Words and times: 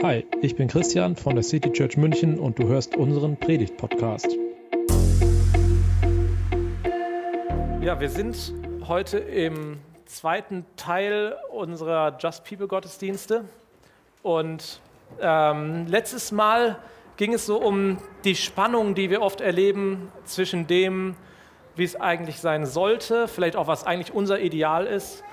Hi, 0.00 0.24
ich 0.42 0.54
bin 0.54 0.68
Christian 0.68 1.16
von 1.16 1.34
der 1.34 1.42
City 1.42 1.72
Church 1.72 1.96
München 1.96 2.38
und 2.38 2.56
du 2.60 2.68
hörst 2.68 2.96
unseren 2.96 3.36
Predigt-Podcast. 3.36 4.28
Ja, 7.80 7.98
wir 7.98 8.08
sind 8.08 8.54
heute 8.86 9.18
im 9.18 9.80
zweiten 10.04 10.64
Teil 10.76 11.34
unserer 11.50 12.16
Just 12.16 12.44
People 12.44 12.68
Gottesdienste 12.68 13.46
und 14.22 14.80
ähm, 15.20 15.86
letztes 15.88 16.30
Mal 16.30 16.78
ging 17.16 17.34
es 17.34 17.44
so 17.44 17.60
um 17.60 17.98
die 18.22 18.36
Spannung, 18.36 18.94
die 18.94 19.10
wir 19.10 19.20
oft 19.20 19.40
erleben 19.40 20.12
zwischen 20.22 20.68
dem, 20.68 21.16
wie 21.74 21.82
es 21.82 21.96
eigentlich 21.96 22.38
sein 22.38 22.66
sollte, 22.66 23.26
vielleicht 23.26 23.56
auch 23.56 23.66
was 23.66 23.82
eigentlich 23.82 24.14
unser 24.14 24.38
Ideal 24.38 24.86
ist 24.86 25.24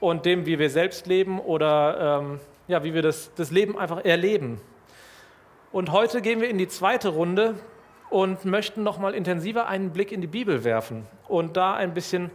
und 0.00 0.24
dem, 0.24 0.46
wie 0.46 0.58
wir 0.58 0.70
selbst 0.70 1.06
leben 1.06 1.38
oder 1.38 2.22
ähm, 2.22 2.40
ja, 2.68 2.84
wie 2.84 2.94
wir 2.94 3.02
das, 3.02 3.32
das 3.34 3.50
Leben 3.50 3.78
einfach 3.78 4.04
erleben. 4.04 4.60
Und 5.72 5.90
heute 5.90 6.22
gehen 6.22 6.40
wir 6.40 6.48
in 6.48 6.58
die 6.58 6.68
zweite 6.68 7.08
Runde 7.08 7.54
und 8.10 8.44
möchten 8.44 8.82
noch 8.82 8.98
mal 8.98 9.14
intensiver 9.14 9.66
einen 9.66 9.90
Blick 9.90 10.12
in 10.12 10.20
die 10.20 10.26
Bibel 10.26 10.64
werfen 10.64 11.06
und 11.26 11.56
da 11.56 11.74
ein 11.74 11.94
bisschen 11.94 12.30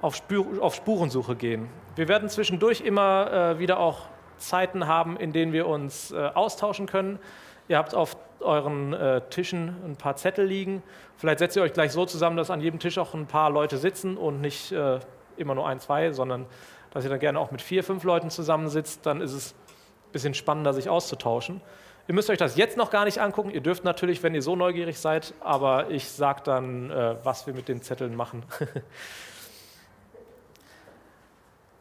auf, 0.00 0.14
Spür, 0.16 0.62
auf 0.62 0.74
Spurensuche 0.74 1.34
gehen. 1.34 1.68
Wir 1.96 2.08
werden 2.08 2.28
zwischendurch 2.28 2.80
immer 2.82 3.32
äh, 3.32 3.58
wieder 3.58 3.78
auch 3.78 4.06
Zeiten 4.36 4.86
haben, 4.86 5.16
in 5.16 5.32
denen 5.32 5.52
wir 5.52 5.66
uns 5.66 6.12
äh, 6.12 6.16
austauschen 6.16 6.86
können. 6.86 7.18
Ihr 7.68 7.76
habt 7.76 7.94
auf 7.94 8.16
euren 8.40 8.94
äh, 8.94 9.20
Tischen 9.28 9.76
ein 9.84 9.96
paar 9.96 10.16
Zettel 10.16 10.46
liegen. 10.46 10.82
Vielleicht 11.16 11.38
setzt 11.40 11.56
ihr 11.56 11.62
euch 11.62 11.74
gleich 11.74 11.92
so 11.92 12.06
zusammen, 12.06 12.36
dass 12.36 12.50
an 12.50 12.60
jedem 12.60 12.80
Tisch 12.80 12.96
auch 12.98 13.14
ein 13.14 13.26
paar 13.26 13.50
Leute 13.50 13.76
sitzen 13.76 14.16
und 14.16 14.40
nicht 14.40 14.72
äh, 14.72 15.00
immer 15.36 15.54
nur 15.54 15.66
ein, 15.66 15.80
zwei, 15.80 16.12
sondern 16.12 16.46
dass 16.92 17.04
ihr 17.04 17.10
dann 17.10 17.20
gerne 17.20 17.38
auch 17.38 17.50
mit 17.50 17.62
vier, 17.62 17.84
fünf 17.84 18.04
Leuten 18.04 18.30
zusammensitzt. 18.30 19.06
Dann 19.06 19.20
ist 19.20 19.32
es 19.32 19.54
bisschen 20.12 20.34
spannender, 20.34 20.72
sich 20.72 20.88
auszutauschen. 20.88 21.60
Ihr 22.08 22.14
müsst 22.14 22.30
euch 22.30 22.38
das 22.38 22.56
jetzt 22.56 22.76
noch 22.76 22.90
gar 22.90 23.04
nicht 23.04 23.20
angucken. 23.20 23.50
Ihr 23.50 23.60
dürft 23.60 23.84
natürlich, 23.84 24.22
wenn 24.22 24.34
ihr 24.34 24.42
so 24.42 24.56
neugierig 24.56 24.98
seid, 24.98 25.32
aber 25.40 25.90
ich 25.90 26.08
sage 26.08 26.40
dann, 26.44 26.90
äh, 26.90 27.14
was 27.22 27.46
wir 27.46 27.54
mit 27.54 27.68
den 27.68 27.82
Zetteln 27.82 28.16
machen. 28.16 28.42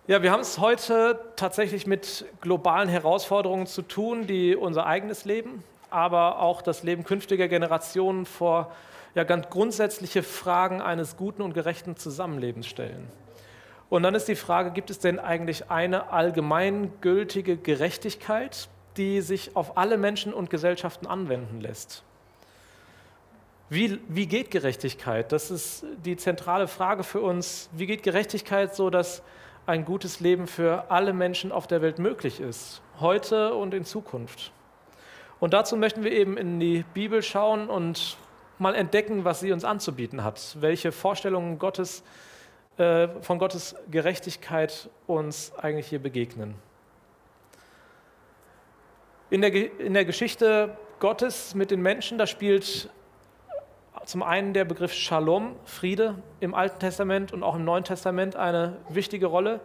ja, 0.07 0.21
wir 0.21 0.31
haben 0.31 0.41
es 0.41 0.59
heute 0.59 1.19
tatsächlich 1.35 1.87
mit 1.87 2.25
globalen 2.41 2.89
Herausforderungen 2.89 3.65
zu 3.65 3.81
tun, 3.81 4.27
die 4.27 4.55
unser 4.55 4.85
eigenes 4.85 5.25
Leben, 5.25 5.63
aber 5.89 6.39
auch 6.39 6.61
das 6.61 6.83
Leben 6.83 7.03
künftiger 7.03 7.47
Generationen 7.47 8.27
vor 8.27 8.71
ja, 9.15 9.23
ganz 9.23 9.49
grundsätzliche 9.49 10.21
Fragen 10.21 10.81
eines 10.81 11.17
guten 11.17 11.41
und 11.41 11.53
gerechten 11.53 11.97
Zusammenlebens 11.97 12.67
stellen. 12.67 13.07
Und 13.89 14.03
dann 14.03 14.13
ist 14.13 14.27
die 14.27 14.35
Frage, 14.35 14.71
gibt 14.71 14.89
es 14.89 14.99
denn 14.99 15.19
eigentlich 15.19 15.71
eine 15.71 16.11
allgemeingültige 16.11 17.57
Gerechtigkeit, 17.57 18.69
die 18.97 19.21
sich 19.21 19.55
auf 19.55 19.77
alle 19.77 19.97
Menschen 19.97 20.33
und 20.33 20.49
Gesellschaften 20.49 21.07
anwenden 21.07 21.59
lässt? 21.59 22.03
Wie, 23.71 23.99
wie 24.07 24.27
geht 24.27 24.51
Gerechtigkeit? 24.51 25.31
Das 25.31 25.51
ist 25.51 25.85
die 26.03 26.17
zentrale 26.17 26.67
Frage 26.67 27.03
für 27.03 27.21
uns. 27.21 27.69
Wie 27.71 27.85
geht 27.85 28.03
Gerechtigkeit 28.03 28.75
so, 28.75 28.89
dass 28.89 29.21
ein 29.67 29.85
gutes 29.85 30.19
Leben 30.19 30.47
für 30.47 30.89
alle 30.89 31.13
Menschen 31.13 31.51
auf 31.51 31.67
der 31.67 31.81
Welt 31.81 31.99
möglich 31.99 32.39
ist, 32.39 32.81
heute 32.99 33.53
und 33.53 33.73
in 33.73 33.85
Zukunft? 33.85 34.51
Und 35.39 35.53
dazu 35.53 35.77
möchten 35.77 36.03
wir 36.03 36.11
eben 36.11 36.35
in 36.35 36.59
die 36.59 36.83
Bibel 36.93 37.21
schauen 37.21 37.69
und 37.69 38.17
mal 38.57 38.75
entdecken, 38.75 39.23
was 39.23 39.39
sie 39.39 39.51
uns 39.51 39.63
anzubieten 39.63 40.23
hat, 40.23 40.57
welche 40.59 40.91
Vorstellungen 40.91 41.59
Gottes 41.59 42.03
äh, 42.79 43.09
von 43.21 43.39
Gottes 43.39 43.75
Gerechtigkeit 43.91 44.89
uns 45.05 45.53
eigentlich 45.57 45.87
hier 45.87 45.99
begegnen. 45.99 46.55
In 49.29 49.41
der, 49.41 49.53
in 49.79 49.93
der 49.93 50.05
Geschichte 50.05 50.77
Gottes 50.99 51.53
mit 51.55 51.71
den 51.71 51.81
Menschen, 51.81 52.17
da 52.17 52.25
spielt 52.25 52.89
zum 54.05 54.23
einen 54.23 54.53
der 54.53 54.65
Begriff 54.65 54.93
Shalom, 54.93 55.55
Friede, 55.65 56.15
im 56.39 56.55
Alten 56.55 56.79
Testament 56.79 57.31
und 57.31 57.43
auch 57.43 57.55
im 57.55 57.63
Neuen 57.63 57.83
Testament 57.83 58.35
eine 58.35 58.77
wichtige 58.89 59.27
Rolle. 59.27 59.59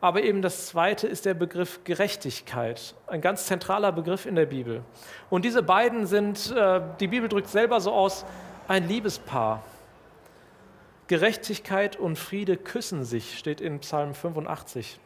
Aber 0.00 0.22
eben 0.22 0.42
das 0.42 0.66
zweite 0.66 1.06
ist 1.06 1.26
der 1.26 1.34
Begriff 1.34 1.80
Gerechtigkeit, 1.84 2.94
ein 3.06 3.20
ganz 3.20 3.46
zentraler 3.46 3.92
Begriff 3.92 4.26
in 4.26 4.34
der 4.34 4.46
Bibel. 4.46 4.82
Und 5.30 5.44
diese 5.44 5.62
beiden 5.62 6.06
sind, 6.06 6.52
äh, 6.54 6.80
die 7.00 7.08
Bibel 7.08 7.28
drückt 7.28 7.48
selber 7.48 7.80
so 7.80 7.92
aus, 7.92 8.24
ein 8.68 8.86
Liebespaar. 8.86 9.62
Gerechtigkeit 11.08 11.96
und 11.96 12.18
Friede 12.18 12.58
küssen 12.58 13.02
sich, 13.02 13.38
steht 13.38 13.62
in 13.62 13.78
Psalm 13.80 14.12
85. 14.12 15.00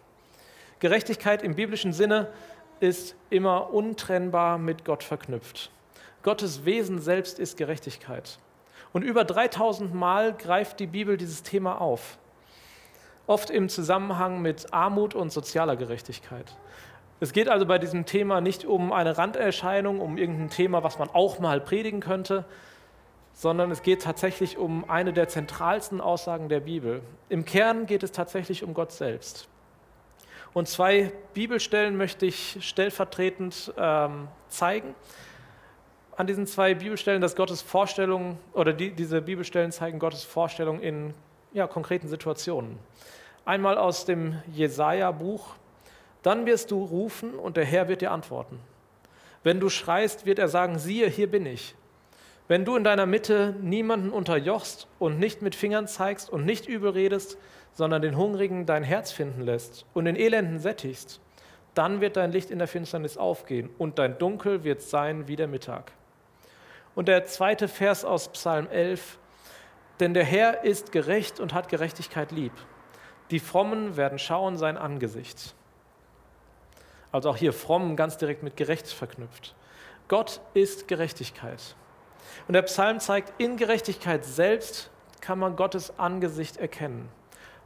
Gerechtigkeit 0.81 1.45
im 1.45 1.55
biblischen 1.55 1.93
Sinne 1.93 2.29
ist 2.81 3.15
immer 3.31 3.73
untrennbar 3.73 4.59
mit 4.59 4.85
Gott 4.85 5.05
verknüpft. 5.05 5.71
Gottes 6.25 6.65
Wesen 6.65 7.01
selbst 7.01 7.39
ist 7.39 7.57
Gerechtigkeit. 7.57 8.41
Und 8.93 9.03
über 9.03 9.25
3000 9.25 9.95
Mal 9.95 10.35
greift 10.35 10.81
die 10.81 10.89
Bibel 10.89 11.17
dieses 11.17 11.45
Thema 11.45 11.81
auf. 11.81 12.19
Oft 13.29 13.51
im 13.51 13.69
Zusammenhang 13.69 14.43
mit 14.43 14.75
Armut 14.75 15.15
und 15.15 15.31
sozialer 15.31 15.77
Gerechtigkeit. 15.77 16.57
Es 17.21 17.33
geht 17.33 17.49
also 17.49 17.65
bei 17.65 17.79
diesem 17.79 18.07
Thema 18.07 18.41
nicht 18.41 18.65
um 18.65 18.93
eine 18.93 19.19
Randerscheinung, 19.19 20.01
um 20.01 20.19
irgendein 20.19 20.51
Thema, 20.51 20.83
was 20.83 20.99
man 20.99 21.11
auch 21.11 21.39
mal 21.39 21.61
predigen 21.61 22.01
könnte, 22.01 22.45
sondern 23.35 23.71
es 23.71 23.83
geht 23.83 24.03
tatsächlich 24.03 24.59
um 24.59 24.89
eine 24.89 25.13
der 25.13 25.29
zentralsten 25.29 26.01
Aussagen 26.01 26.49
der 26.49 26.61
Bibel. 26.61 27.03
Im 27.29 27.45
Kern 27.45 27.87
geht 27.87 28.03
es 28.03 28.13
tatsächlich 28.13 28.63
um 28.63 28.75
Gott 28.75 28.93
selbst. 28.93 29.49
Und 30.55 30.69
zwei 30.69 31.13
Bibelstellen 31.33 31.97
möchte 31.97 32.27
ich 32.27 32.59
stellvertretend 32.61 33.73
ähm, 33.77 34.29
zeigen. 34.49 34.95
An 36.15 36.27
diesen 36.27 36.47
zwei 36.47 36.75
Bibelstellen, 36.75 37.23
dass 37.23 37.37
Gottes 37.37 37.63
Vorstellung 37.63 38.39
oder 38.53 38.75
die, 38.75 38.91
diese 38.91 39.23
Bibelstellen 39.23 39.73
zeigen 39.73 39.99
Gottes 39.99 40.25
Vorstellung 40.25 40.81
in 40.81 41.15
ja, 41.55 41.67
konkreten 41.67 42.07
Situationen. 42.07 42.79
Einmal 43.47 43.79
aus 43.79 44.05
dem 44.05 44.43
Jesaja-Buch: 44.53 45.55
Dann 46.23 46.45
wirst 46.45 46.71
du 46.71 46.85
rufen 46.85 47.35
und 47.35 47.57
der 47.57 47.65
Herr 47.65 47.89
wird 47.89 48.03
dir 48.03 48.11
antworten. 48.11 48.61
Wenn 49.43 49.59
du 49.59 49.71
schreist, 49.71 50.27
wird 50.27 50.39
er 50.39 50.49
sagen: 50.49 50.79
Siehe, 50.79 51.09
hier 51.09 51.31
bin 51.31 51.47
ich. 51.47 51.75
Wenn 52.53 52.67
du 52.67 52.77
in 52.77 52.85
deiner 52.85 53.07
Mitte 53.07 53.57
niemanden 53.63 54.11
unterjochst 54.11 54.87
und 54.99 55.19
nicht 55.19 55.41
mit 55.41 55.55
Fingern 55.55 55.89
zeigst 55.89 56.29
und 56.29 56.45
nicht 56.45 56.69
übel 56.69 56.91
redest, 56.91 57.39
sondern 57.73 58.03
den 58.03 58.15
Hungrigen 58.15 58.67
dein 58.67 58.83
Herz 58.83 59.11
finden 59.11 59.41
lässt 59.41 59.87
und 59.95 60.05
den 60.05 60.17
Elenden 60.17 60.59
sättigst, 60.59 61.23
dann 61.73 62.03
wird 62.03 62.19
dein 62.19 62.31
Licht 62.31 62.51
in 62.51 62.59
der 62.59 62.69
Finsternis 62.69 63.17
aufgehen 63.17 63.71
und 63.79 63.99
dein 63.99 64.19
Dunkel 64.19 64.65
wird 64.65 64.83
sein 64.83 65.29
wie 65.29 65.37
der 65.37 65.49
Mittag. 65.49 65.93
Und 66.95 67.09
der 67.09 67.25
zweite 67.25 67.69
Vers 67.69 68.05
aus 68.05 68.29
Psalm 68.33 68.69
11, 68.69 69.19
denn 70.01 70.13
der 70.13 70.25
Herr 70.25 70.63
ist 70.63 70.93
gerecht 70.93 71.41
und 71.41 71.55
hat 71.55 71.71
Gerechtigkeit 71.71 72.33
lieb. 72.33 72.53
Die 73.31 73.41
Frommen 73.41 73.97
werden 73.97 74.19
schauen 74.19 74.59
sein 74.59 74.77
Angesicht. 74.77 75.55
Also 77.13 77.31
auch 77.31 77.37
hier 77.39 77.55
fromm 77.55 77.97
ganz 77.97 78.19
direkt 78.19 78.43
mit 78.43 78.59
gerecht 78.59 78.89
verknüpft. 78.89 79.55
Gott 80.07 80.43
ist 80.53 80.87
Gerechtigkeit. 80.87 81.77
Und 82.49 82.55
der 82.55 82.63
Psalm 82.63 83.01
zeigt, 83.01 83.33
in 83.41 83.57
Gerechtigkeit 83.57 84.25
selbst 84.25 84.91
kann 85.21 85.39
man 85.39 85.57
Gottes 85.57 85.99
Angesicht 85.99 86.57
erkennen. 86.57 87.09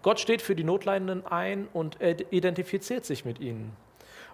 Gott 0.03 0.21
steht 0.21 0.43
für 0.43 0.55
die 0.55 0.65
Notleidenden 0.65 1.27
ein 1.27 1.69
und 1.73 1.99
identifiziert 2.01 3.05
sich 3.05 3.25
mit 3.25 3.41
ihnen. 3.41 3.77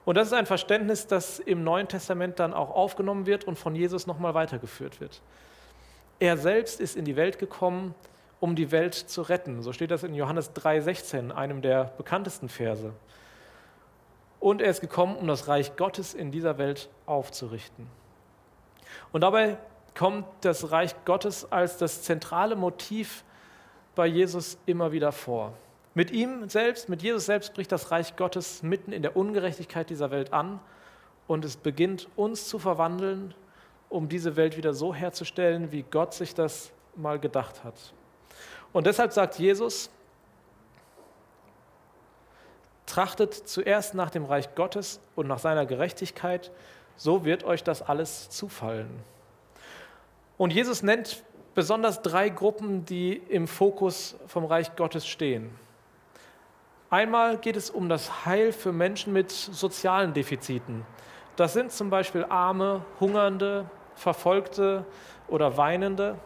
Und 0.04 0.16
das 0.16 0.26
ist 0.26 0.32
ein 0.32 0.46
Verständnis, 0.46 1.06
das 1.06 1.38
im 1.38 1.62
Neuen 1.62 1.88
Testament 1.88 2.40
dann 2.40 2.52
auch 2.52 2.70
aufgenommen 2.70 3.26
wird 3.26 3.44
und 3.44 3.56
von 3.56 3.74
Jesus 3.74 4.06
nochmal 4.06 4.34
weitergeführt 4.34 5.00
wird. 5.00 5.22
Er 6.18 6.36
selbst 6.36 6.80
ist 6.80 6.96
in 6.96 7.04
die 7.04 7.16
Welt 7.16 7.38
gekommen, 7.38 7.94
um 8.40 8.56
die 8.56 8.72
Welt 8.72 8.94
zu 8.94 9.22
retten. 9.22 9.62
So 9.62 9.72
steht 9.72 9.92
das 9.92 10.02
in 10.02 10.14
Johannes 10.14 10.52
3,16, 10.54 11.30
einem 11.30 11.62
der 11.62 11.84
bekanntesten 11.96 12.48
Verse. 12.48 12.92
Und 14.40 14.60
er 14.60 14.70
ist 14.70 14.80
gekommen, 14.80 15.16
um 15.16 15.28
das 15.28 15.46
Reich 15.46 15.76
Gottes 15.76 16.14
in 16.14 16.32
dieser 16.32 16.58
Welt 16.58 16.88
aufzurichten. 17.06 17.86
Und 19.12 19.20
dabei 19.20 19.56
kommt 19.94 20.26
das 20.42 20.70
Reich 20.70 20.94
Gottes 21.04 21.50
als 21.50 21.76
das 21.76 22.02
zentrale 22.02 22.56
Motiv 22.56 23.24
bei 23.94 24.06
Jesus 24.06 24.58
immer 24.66 24.92
wieder 24.92 25.12
vor. 25.12 25.52
Mit 25.94 26.10
ihm 26.10 26.48
selbst, 26.48 26.88
mit 26.88 27.02
Jesus 27.02 27.26
selbst 27.26 27.52
bricht 27.52 27.70
das 27.70 27.90
Reich 27.90 28.16
Gottes 28.16 28.62
mitten 28.62 28.92
in 28.92 29.02
der 29.02 29.16
Ungerechtigkeit 29.16 29.90
dieser 29.90 30.10
Welt 30.10 30.32
an 30.32 30.58
und 31.26 31.44
es 31.44 31.56
beginnt 31.56 32.08
uns 32.16 32.48
zu 32.48 32.58
verwandeln, 32.58 33.34
um 33.90 34.08
diese 34.08 34.36
Welt 34.36 34.56
wieder 34.56 34.72
so 34.72 34.94
herzustellen, 34.94 35.70
wie 35.70 35.82
Gott 35.82 36.14
sich 36.14 36.34
das 36.34 36.72
mal 36.96 37.18
gedacht 37.18 37.62
hat. 37.62 37.74
Und 38.72 38.86
deshalb 38.86 39.12
sagt 39.12 39.38
Jesus, 39.38 39.90
trachtet 42.86 43.34
zuerst 43.34 43.94
nach 43.94 44.10
dem 44.10 44.24
Reich 44.24 44.54
Gottes 44.54 45.00
und 45.14 45.26
nach 45.26 45.38
seiner 45.38 45.66
Gerechtigkeit, 45.66 46.50
so 46.96 47.24
wird 47.24 47.44
euch 47.44 47.62
das 47.62 47.82
alles 47.82 48.30
zufallen. 48.30 48.88
Und 50.36 50.52
Jesus 50.52 50.82
nennt 50.82 51.22
besonders 51.54 52.02
drei 52.02 52.28
Gruppen, 52.28 52.84
die 52.84 53.14
im 53.28 53.46
Fokus 53.46 54.16
vom 54.26 54.44
Reich 54.44 54.74
Gottes 54.76 55.06
stehen. 55.06 55.50
Einmal 56.90 57.38
geht 57.38 57.56
es 57.56 57.70
um 57.70 57.88
das 57.88 58.26
Heil 58.26 58.52
für 58.52 58.72
Menschen 58.72 59.12
mit 59.12 59.30
sozialen 59.30 60.12
Defiziten, 60.12 60.84
Das 61.36 61.54
sind 61.54 61.72
zum 61.72 61.88
Beispiel 61.88 62.26
Arme, 62.28 62.84
Hungernde, 63.00 63.64
Verfolgte 63.94 64.84
oder 65.28 65.56
Weinende. 65.56 66.18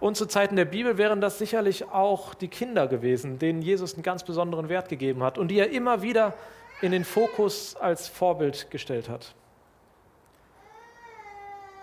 Und 0.00 0.16
zu 0.16 0.26
Zeiten 0.26 0.56
der 0.56 0.64
Bibel 0.64 0.96
wären 0.96 1.20
das 1.20 1.38
sicherlich 1.38 1.90
auch 1.90 2.32
die 2.32 2.48
Kinder 2.48 2.86
gewesen, 2.86 3.38
denen 3.38 3.60
Jesus 3.60 3.94
einen 3.94 4.02
ganz 4.02 4.24
besonderen 4.24 4.68
Wert 4.68 4.88
gegeben 4.88 5.22
hat 5.22 5.36
und 5.36 5.48
die 5.48 5.58
er 5.58 5.70
immer 5.70 6.00
wieder 6.00 6.32
in 6.80 6.92
den 6.92 7.04
Fokus 7.04 7.76
als 7.76 8.08
Vorbild 8.08 8.70
gestellt 8.70 9.08
hat. 9.08 9.34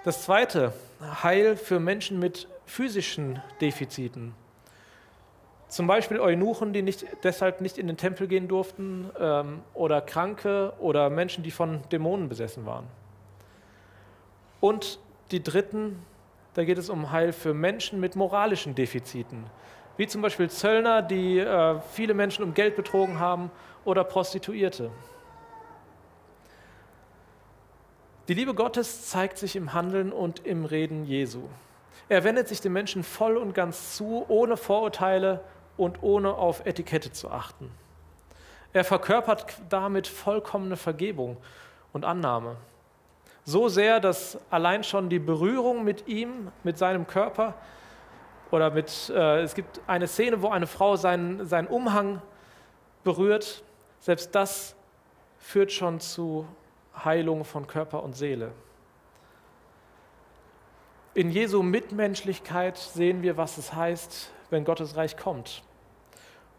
Das 0.05 0.23
zweite, 0.23 0.71
Heil 1.01 1.57
für 1.57 1.81
Menschen 1.81 2.19
mit 2.19 2.47
physischen 2.65 3.41
Defiziten. 3.59 4.33
Zum 5.67 5.87
Beispiel 5.87 6.21
Eunuchen, 6.21 6.71
die 6.71 6.81
nicht, 6.81 7.05
deshalb 7.23 7.59
nicht 7.59 7.77
in 7.77 7.87
den 7.87 7.97
Tempel 7.97 8.27
gehen 8.27 8.47
durften, 8.47 9.09
ähm, 9.19 9.59
oder 9.73 9.99
Kranke 9.99 10.71
oder 10.79 11.09
Menschen, 11.09 11.43
die 11.43 11.51
von 11.51 11.81
Dämonen 11.91 12.29
besessen 12.29 12.65
waren. 12.65 12.87
Und 14.61 14.99
die 15.31 15.43
dritten, 15.43 16.01
da 16.53 16.63
geht 16.63 16.77
es 16.77 16.89
um 16.89 17.11
Heil 17.11 17.33
für 17.33 17.53
Menschen 17.53 17.99
mit 17.99 18.15
moralischen 18.15 18.75
Defiziten, 18.75 19.43
wie 19.97 20.07
zum 20.07 20.21
Beispiel 20.21 20.49
Zöllner, 20.49 21.01
die 21.01 21.39
äh, 21.39 21.75
viele 21.91 22.13
Menschen 22.13 22.45
um 22.45 22.53
Geld 22.53 22.77
betrogen 22.77 23.19
haben, 23.19 23.51
oder 23.83 24.05
Prostituierte. 24.05 24.91
Die 28.29 28.35
Liebe 28.35 28.53
Gottes 28.53 29.09
zeigt 29.09 29.39
sich 29.39 29.55
im 29.55 29.73
Handeln 29.73 30.13
und 30.13 30.45
im 30.45 30.63
Reden 30.63 31.03
Jesu. 31.03 31.41
Er 32.09 32.23
wendet 32.23 32.47
sich 32.47 32.61
den 32.61 32.71
Menschen 32.73 33.01
voll 33.01 33.37
und 33.37 33.55
ganz 33.55 33.95
zu, 33.97 34.23
ohne 34.27 34.55
Vorurteile 34.55 35.43
und 35.77 36.03
ohne 36.03 36.35
auf 36.35 36.63
Etikette 36.67 37.11
zu 37.11 37.31
achten. 37.31 37.71
Er 38.71 38.83
verkörpert 38.83 39.47
damit 39.69 40.05
vollkommene 40.05 40.77
Vergebung 40.77 41.37
und 41.91 42.05
Annahme. 42.05 42.57
So 43.45 43.67
sehr, 43.67 43.99
dass 43.99 44.37
allein 44.51 44.83
schon 44.83 45.09
die 45.09 45.17
Berührung 45.17 45.83
mit 45.83 46.07
ihm, 46.07 46.51
mit 46.63 46.77
seinem 46.77 47.07
Körper, 47.07 47.55
oder 48.51 48.69
mit, 48.69 49.09
äh, 49.09 49.41
es 49.41 49.55
gibt 49.55 49.81
eine 49.87 50.05
Szene, 50.05 50.43
wo 50.43 50.49
eine 50.49 50.67
Frau 50.67 50.97
seinen, 50.97 51.47
seinen 51.47 51.67
Umhang 51.67 52.21
berührt, 53.03 53.63
selbst 53.99 54.35
das 54.35 54.75
führt 55.39 55.71
schon 55.71 55.99
zu 55.99 56.47
Heilung 57.05 57.45
von 57.45 57.67
Körper 57.67 58.03
und 58.03 58.15
Seele. 58.15 58.51
In 61.13 61.31
Jesu 61.31 61.63
Mitmenschlichkeit 61.63 62.77
sehen 62.77 63.23
wir, 63.23 63.35
was 63.35 63.57
es 63.57 63.73
heißt, 63.73 64.31
wenn 64.49 64.63
Gottes 64.63 64.95
Reich 64.95 65.17
kommt. 65.17 65.63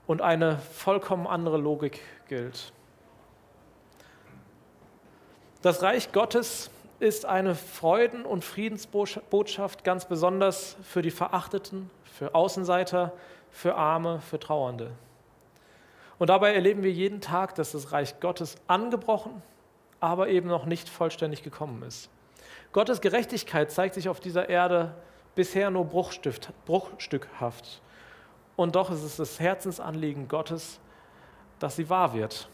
Und 0.06 0.22
eine 0.22 0.58
vollkommen 0.58 1.26
andere 1.26 1.56
Logik 1.56 2.00
gilt. 2.28 2.72
Das 5.62 5.82
Reich 5.82 6.12
Gottes 6.12 6.70
ist 7.00 7.26
eine 7.26 7.54
Freuden- 7.54 8.24
und 8.24 8.44
Friedensbotschaft 8.44 9.84
ganz 9.84 10.06
besonders 10.06 10.76
für 10.82 11.02
die 11.02 11.10
Verachteten, 11.10 11.90
für 12.04 12.34
Außenseiter, 12.34 13.12
für 13.50 13.74
Arme, 13.76 14.20
für 14.20 14.38
Trauernde. 14.38 14.92
Und 16.18 16.28
dabei 16.28 16.54
erleben 16.54 16.82
wir 16.82 16.92
jeden 16.92 17.20
Tag, 17.20 17.54
dass 17.54 17.72
das 17.72 17.92
Reich 17.92 18.20
Gottes 18.20 18.56
angebrochen, 18.66 19.42
aber 20.00 20.28
eben 20.28 20.48
noch 20.48 20.66
nicht 20.66 20.88
vollständig 20.88 21.42
gekommen 21.42 21.82
ist. 21.82 22.10
Gottes 22.72 23.00
Gerechtigkeit 23.00 23.70
zeigt 23.70 23.94
sich 23.94 24.08
auf 24.08 24.20
dieser 24.20 24.48
Erde 24.48 24.94
bisher 25.34 25.70
nur 25.70 25.84
bruchstückhaft. 25.84 27.82
Und 28.56 28.76
doch 28.76 28.90
ist 28.90 29.02
es 29.02 29.16
das 29.16 29.40
Herzensanliegen 29.40 30.28
Gottes, 30.28 30.80
dass 31.58 31.76
sie 31.76 31.88
wahr 31.88 32.14
wird. 32.14 32.48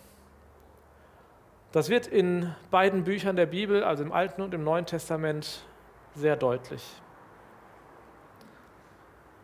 Das 1.72 1.88
wird 1.88 2.06
in 2.06 2.54
beiden 2.70 3.04
Büchern 3.04 3.36
der 3.36 3.46
Bibel, 3.46 3.84
also 3.84 4.02
im 4.02 4.12
Alten 4.12 4.42
und 4.42 4.54
im 4.54 4.64
Neuen 4.64 4.86
Testament, 4.86 5.64
sehr 6.14 6.36
deutlich. 6.36 6.82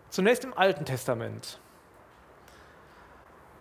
Zunächst 0.08 0.44
im 0.44 0.56
Alten 0.56 0.84
Testament. 0.84 1.58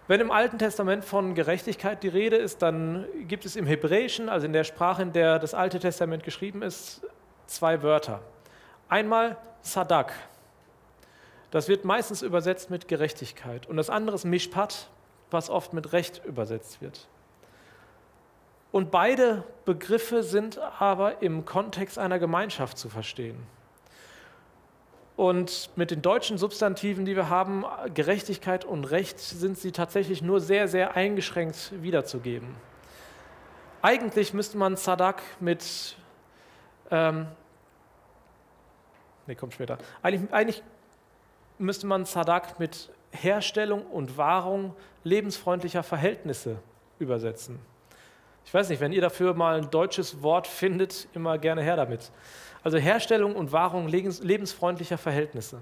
Wenn 0.07 0.19
im 0.19 0.31
Alten 0.31 0.57
Testament 0.57 1.06
von 1.06 1.36
Gerechtigkeit 1.36 2.03
die 2.03 2.07
Rede 2.07 2.36
ist, 2.36 2.62
dann 2.62 3.06
gibt 3.27 3.45
es 3.45 3.56
im 3.56 3.65
Hebräischen, 3.65 4.30
also 4.30 4.45
in 4.45 4.53
der 4.53 4.63
Sprache, 4.63 5.03
in 5.03 5.13
der 5.13 5.39
das 5.39 5.53
Alte 5.53 5.80
Testament 5.80 6.24
geschrieben 6.24 6.62
ist, 6.62 7.01
zwei 7.48 7.81
Wörter. 7.83 8.21
Einmal 8.89 9.38
Sadak. 9.62 10.13
Das 11.51 11.68
wird 11.68 11.86
meistens 11.86 12.21
übersetzt 12.21 12.69
mit 12.69 12.88
Gerechtigkeit. 12.88 13.68
Und 13.68 13.77
das 13.77 13.89
andere 13.89 14.15
ist 14.15 14.25
Mishpat, 14.25 14.89
was 15.30 15.50
oft 15.50 15.74
mit 15.74 15.94
Recht 15.94 16.21
übersetzt 16.25 16.81
wird. 16.81 17.07
Und 18.71 18.89
beide 18.89 19.44
Begriffe 19.65 20.24
sind 20.24 20.57
aber 20.57 21.21
im 21.21 21.45
Kontext 21.45 22.00
einer 22.00 22.19
Gemeinschaft 22.19 22.77
zu 22.77 22.89
verstehen. 22.89 23.38
Und 25.22 25.70
mit 25.76 25.92
den 25.92 26.02
deutschen 26.02 26.40
Substantiven, 26.40 27.06
die 27.06 27.16
wir 27.16 27.30
haben, 27.30 27.64
Gerechtigkeit 27.94 28.66
und 28.66 28.86
Recht, 28.86 29.20
sind 29.20 29.56
sie 29.56 29.72
tatsächlich 29.72 30.24
nur 30.24 30.40
sehr, 30.40 30.68
sehr 30.68 30.96
eingeschränkt 30.96 31.74
wiederzugeben. 31.80 32.56
Eigentlich 33.84 34.34
müsste 34.34 34.58
man 34.58 34.78
Sadak 34.78 35.22
mit, 35.40 35.96
ähm, 36.90 37.28
nee, 39.28 39.36
kommt 39.36 39.54
später. 39.54 39.78
Eigentlich, 40.02 40.34
eigentlich 40.34 40.64
müsste 41.60 41.86
man 41.86 42.06
Sadak 42.06 42.60
mit 42.60 42.90
Herstellung 43.12 43.86
und 43.86 44.18
Wahrung 44.18 44.76
lebensfreundlicher 45.04 45.84
Verhältnisse 45.84 46.58
übersetzen. 46.98 47.60
Ich 48.44 48.52
weiß 48.52 48.70
nicht, 48.70 48.80
wenn 48.80 48.92
ihr 48.92 49.02
dafür 49.02 49.36
mal 49.36 49.60
ein 49.60 49.70
deutsches 49.70 50.24
Wort 50.24 50.48
findet, 50.48 51.08
immer 51.14 51.38
gerne 51.38 51.62
her 51.62 51.76
damit. 51.76 52.12
Also 52.63 52.78
Herstellung 52.78 53.36
und 53.36 53.52
Wahrung 53.52 53.88
lebensfreundlicher 53.88 54.98
Verhältnisse. 54.98 55.62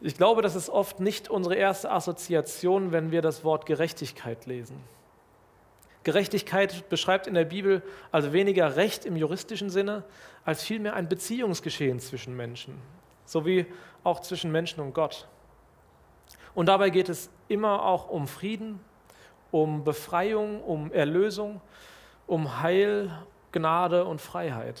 Ich 0.00 0.16
glaube, 0.16 0.40
das 0.40 0.56
ist 0.56 0.70
oft 0.70 1.00
nicht 1.00 1.28
unsere 1.28 1.54
erste 1.54 1.90
Assoziation, 1.90 2.90
wenn 2.90 3.10
wir 3.10 3.20
das 3.20 3.44
Wort 3.44 3.66
Gerechtigkeit 3.66 4.46
lesen. 4.46 4.82
Gerechtigkeit 6.04 6.88
beschreibt 6.88 7.26
in 7.26 7.34
der 7.34 7.44
Bibel 7.44 7.82
also 8.10 8.32
weniger 8.32 8.76
Recht 8.76 9.04
im 9.04 9.16
juristischen 9.16 9.68
Sinne, 9.68 10.02
als 10.46 10.62
vielmehr 10.62 10.94
ein 10.94 11.10
Beziehungsgeschehen 11.10 12.00
zwischen 12.00 12.34
Menschen, 12.34 12.80
sowie 13.26 13.66
auch 14.02 14.20
zwischen 14.20 14.50
Menschen 14.50 14.80
und 14.80 14.94
Gott. 14.94 15.28
Und 16.54 16.66
dabei 16.66 16.88
geht 16.88 17.10
es 17.10 17.28
immer 17.48 17.84
auch 17.84 18.08
um 18.08 18.26
Frieden, 18.26 18.80
um 19.50 19.84
Befreiung, 19.84 20.62
um 20.62 20.90
Erlösung, 20.90 21.60
um 22.26 22.62
Heil, 22.62 23.12
Gnade 23.52 24.04
und 24.04 24.20
Freiheit. 24.20 24.80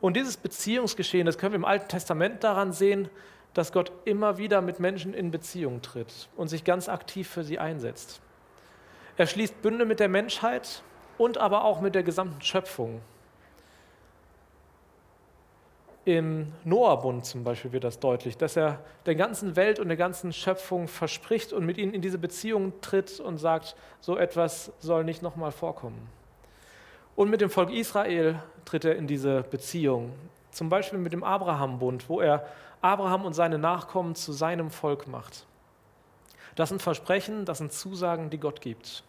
Und 0.00 0.16
dieses 0.16 0.36
Beziehungsgeschehen, 0.36 1.24
das 1.24 1.38
können 1.38 1.52
wir 1.52 1.58
im 1.58 1.64
Alten 1.64 1.88
Testament 1.88 2.44
daran 2.44 2.72
sehen, 2.72 3.08
dass 3.54 3.72
Gott 3.72 3.92
immer 4.04 4.36
wieder 4.36 4.60
mit 4.60 4.80
Menschen 4.80 5.14
in 5.14 5.30
Beziehung 5.30 5.80
tritt 5.80 6.28
und 6.36 6.48
sich 6.48 6.64
ganz 6.64 6.88
aktiv 6.88 7.28
für 7.28 7.44
sie 7.44 7.58
einsetzt. 7.58 8.20
Er 9.16 9.26
schließt 9.26 9.62
Bünde 9.62 9.84
mit 9.84 10.00
der 10.00 10.08
Menschheit 10.08 10.82
und 11.18 11.38
aber 11.38 11.64
auch 11.64 11.80
mit 11.80 11.94
der 11.94 12.02
gesamten 12.02 12.42
Schöpfung. 12.42 13.00
Im 16.04 16.52
Noah-Bund 16.64 17.24
zum 17.24 17.44
Beispiel 17.44 17.72
wird 17.72 17.84
das 17.84 17.98
deutlich, 17.98 18.36
dass 18.36 18.56
er 18.56 18.84
der 19.06 19.14
ganzen 19.14 19.56
Welt 19.56 19.78
und 19.78 19.88
der 19.88 19.96
ganzen 19.96 20.34
Schöpfung 20.34 20.86
verspricht 20.86 21.54
und 21.54 21.64
mit 21.64 21.78
ihnen 21.78 21.94
in 21.94 22.02
diese 22.02 22.18
Beziehung 22.18 22.74
tritt 22.82 23.20
und 23.20 23.38
sagt, 23.38 23.74
so 24.00 24.18
etwas 24.18 24.72
soll 24.80 25.04
nicht 25.04 25.22
nochmal 25.22 25.50
vorkommen. 25.50 26.10
Und 27.16 27.30
mit 27.30 27.40
dem 27.40 27.50
Volk 27.50 27.70
Israel 27.70 28.40
tritt 28.64 28.84
er 28.84 28.96
in 28.96 29.06
diese 29.06 29.42
Beziehung, 29.42 30.12
zum 30.50 30.68
Beispiel 30.68 30.98
mit 30.98 31.12
dem 31.12 31.22
Abraham-Bund, 31.22 32.08
wo 32.08 32.20
er 32.20 32.46
Abraham 32.80 33.24
und 33.24 33.34
seine 33.34 33.58
Nachkommen 33.58 34.14
zu 34.14 34.32
seinem 34.32 34.70
Volk 34.70 35.06
macht. 35.06 35.46
Das 36.56 36.68
sind 36.68 36.82
Versprechen, 36.82 37.44
das 37.44 37.58
sind 37.58 37.72
Zusagen, 37.72 38.30
die 38.30 38.38
Gott 38.38 38.60
gibt. 38.60 39.04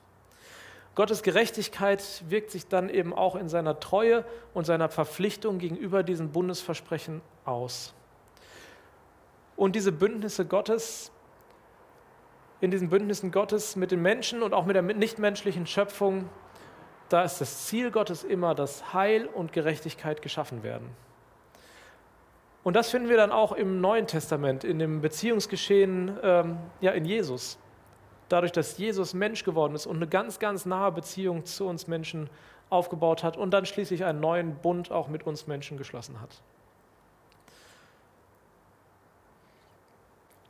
Gottes 0.96 1.24
Gerechtigkeit 1.24 2.24
wirkt 2.30 2.52
sich 2.52 2.68
dann 2.68 2.90
eben 2.90 3.14
auch 3.14 3.36
in 3.36 3.50
seiner 3.50 3.80
Treue 3.80 4.24
und 4.54 4.66
seiner 4.66 4.88
Verpflichtung 4.88 5.58
gegenüber 5.58 6.04
diesen 6.04 6.32
Bundesversprechen 6.32 7.22
aus. 7.44 7.94
Und 9.58 9.76
diese 9.76 9.92
Bündnisse 9.92 10.46
Gottes, 10.46 11.12
in 12.62 12.72
diesen 12.72 12.90
Bündnissen 12.90 13.32
Gottes 13.32 13.76
mit 13.76 13.92
den 13.92 14.02
Menschen 14.02 14.42
und 14.42 14.54
auch 14.54 14.66
mit 14.66 14.76
der 14.76 14.84
nichtmenschlichen 14.84 15.68
Schöpfung, 15.68 16.30
da 17.16 17.24
ist 17.24 17.40
das 17.40 17.68
Ziel 17.68 17.92
Gottes 17.92 18.26
immer, 18.26 18.56
dass 18.56 18.94
Heil 18.94 19.26
und 19.26 19.54
Gerechtigkeit 19.54 20.22
geschaffen 20.22 20.64
werden. 20.64 20.90
Und 22.66 22.76
das 22.76 22.90
finden 22.90 23.08
wir 23.08 23.16
dann 23.16 23.32
auch 23.32 23.54
im 23.54 23.80
Neuen 23.80 24.06
Testament, 24.06 24.66
in 24.66 24.80
dem 24.80 25.00
Beziehungsgeschehen 25.00 26.18
ähm, 26.22 26.58
ja, 26.82 26.92
in 26.92 27.06
Jesus 27.06 27.58
dadurch, 28.28 28.52
dass 28.52 28.78
Jesus 28.78 29.14
Mensch 29.14 29.46
geworden 29.46 29.76
ist 29.76 29.86
und 29.86 29.96
eine 29.96 30.08
ganz, 30.08 30.40
ganz 30.40 30.66
nahe 30.66 30.92
Beziehung 30.92 31.46
zu 31.46 31.66
uns 31.66 31.88
Menschen 31.88 32.30
aufgebaut 32.70 33.24
hat 33.24 33.38
und 33.38 33.52
dann 33.52 33.66
schließlich 33.66 34.04
einen 34.04 34.20
neuen 34.20 34.56
Bund 34.56 34.92
auch 34.92 35.08
mit 35.08 35.26
uns 35.26 35.48
Menschen 35.48 35.78
geschlossen 35.78 36.20
hat. 36.20 36.42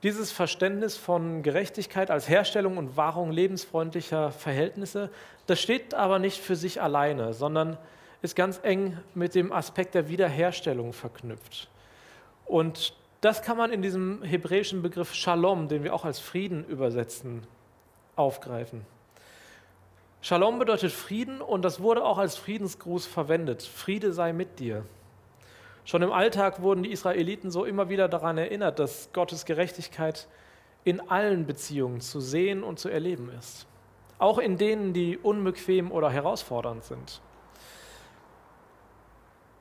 Dieses 0.05 0.31
Verständnis 0.31 0.97
von 0.97 1.41
Gerechtigkeit 1.41 2.11
als 2.11 2.29
Herstellung 2.29 2.77
und 2.77 2.95
Wahrung 2.95 3.31
lebensfreundlicher 3.31 4.31
Verhältnisse, 4.31 5.09
das 5.47 5.59
steht 5.59 5.95
aber 5.95 6.19
nicht 6.19 6.39
für 6.39 6.55
sich 6.55 6.79
alleine, 6.79 7.33
sondern 7.33 7.79
ist 8.21 8.35
ganz 8.35 8.59
eng 8.61 8.99
mit 9.15 9.33
dem 9.33 9.51
Aspekt 9.51 9.95
der 9.95 10.07
Wiederherstellung 10.07 10.93
verknüpft. 10.93 11.69
Und 12.45 12.93
das 13.21 13.41
kann 13.41 13.57
man 13.57 13.71
in 13.71 13.81
diesem 13.81 14.21
hebräischen 14.21 14.83
Begriff 14.83 15.15
Shalom, 15.15 15.69
den 15.69 15.83
wir 15.83 15.95
auch 15.95 16.05
als 16.05 16.19
Frieden 16.19 16.65
übersetzen, 16.65 17.41
aufgreifen. 18.15 18.85
Shalom 20.21 20.59
bedeutet 20.59 20.91
Frieden 20.91 21.41
und 21.41 21.63
das 21.63 21.79
wurde 21.79 22.05
auch 22.05 22.19
als 22.19 22.37
Friedensgruß 22.37 23.07
verwendet. 23.07 23.63
Friede 23.63 24.13
sei 24.13 24.33
mit 24.33 24.59
dir. 24.59 24.85
Schon 25.85 26.01
im 26.01 26.11
Alltag 26.11 26.63
wurden 26.63 26.81
die 26.81 26.91
Israeliten 26.91 27.51
so 27.51 27.63
immer 27.63 27.89
wieder 27.89 28.07
daran 28.07 28.39
erinnert, 28.39 28.79
dass 28.79 29.09
Gottes 29.13 29.45
Gerechtigkeit 29.45 30.27
in 30.83 30.99
allen 31.09 31.45
Beziehungen 31.45 32.01
zu 32.01 32.19
sehen 32.19 32.63
und 32.63 32.79
zu 32.79 32.89
erleben 32.89 33.31
ist. 33.37 33.67
Auch 34.17 34.39
in 34.39 34.57
denen, 34.57 34.93
die 34.93 35.17
unbequem 35.17 35.91
oder 35.91 36.09
herausfordernd 36.09 36.83
sind. 36.83 37.21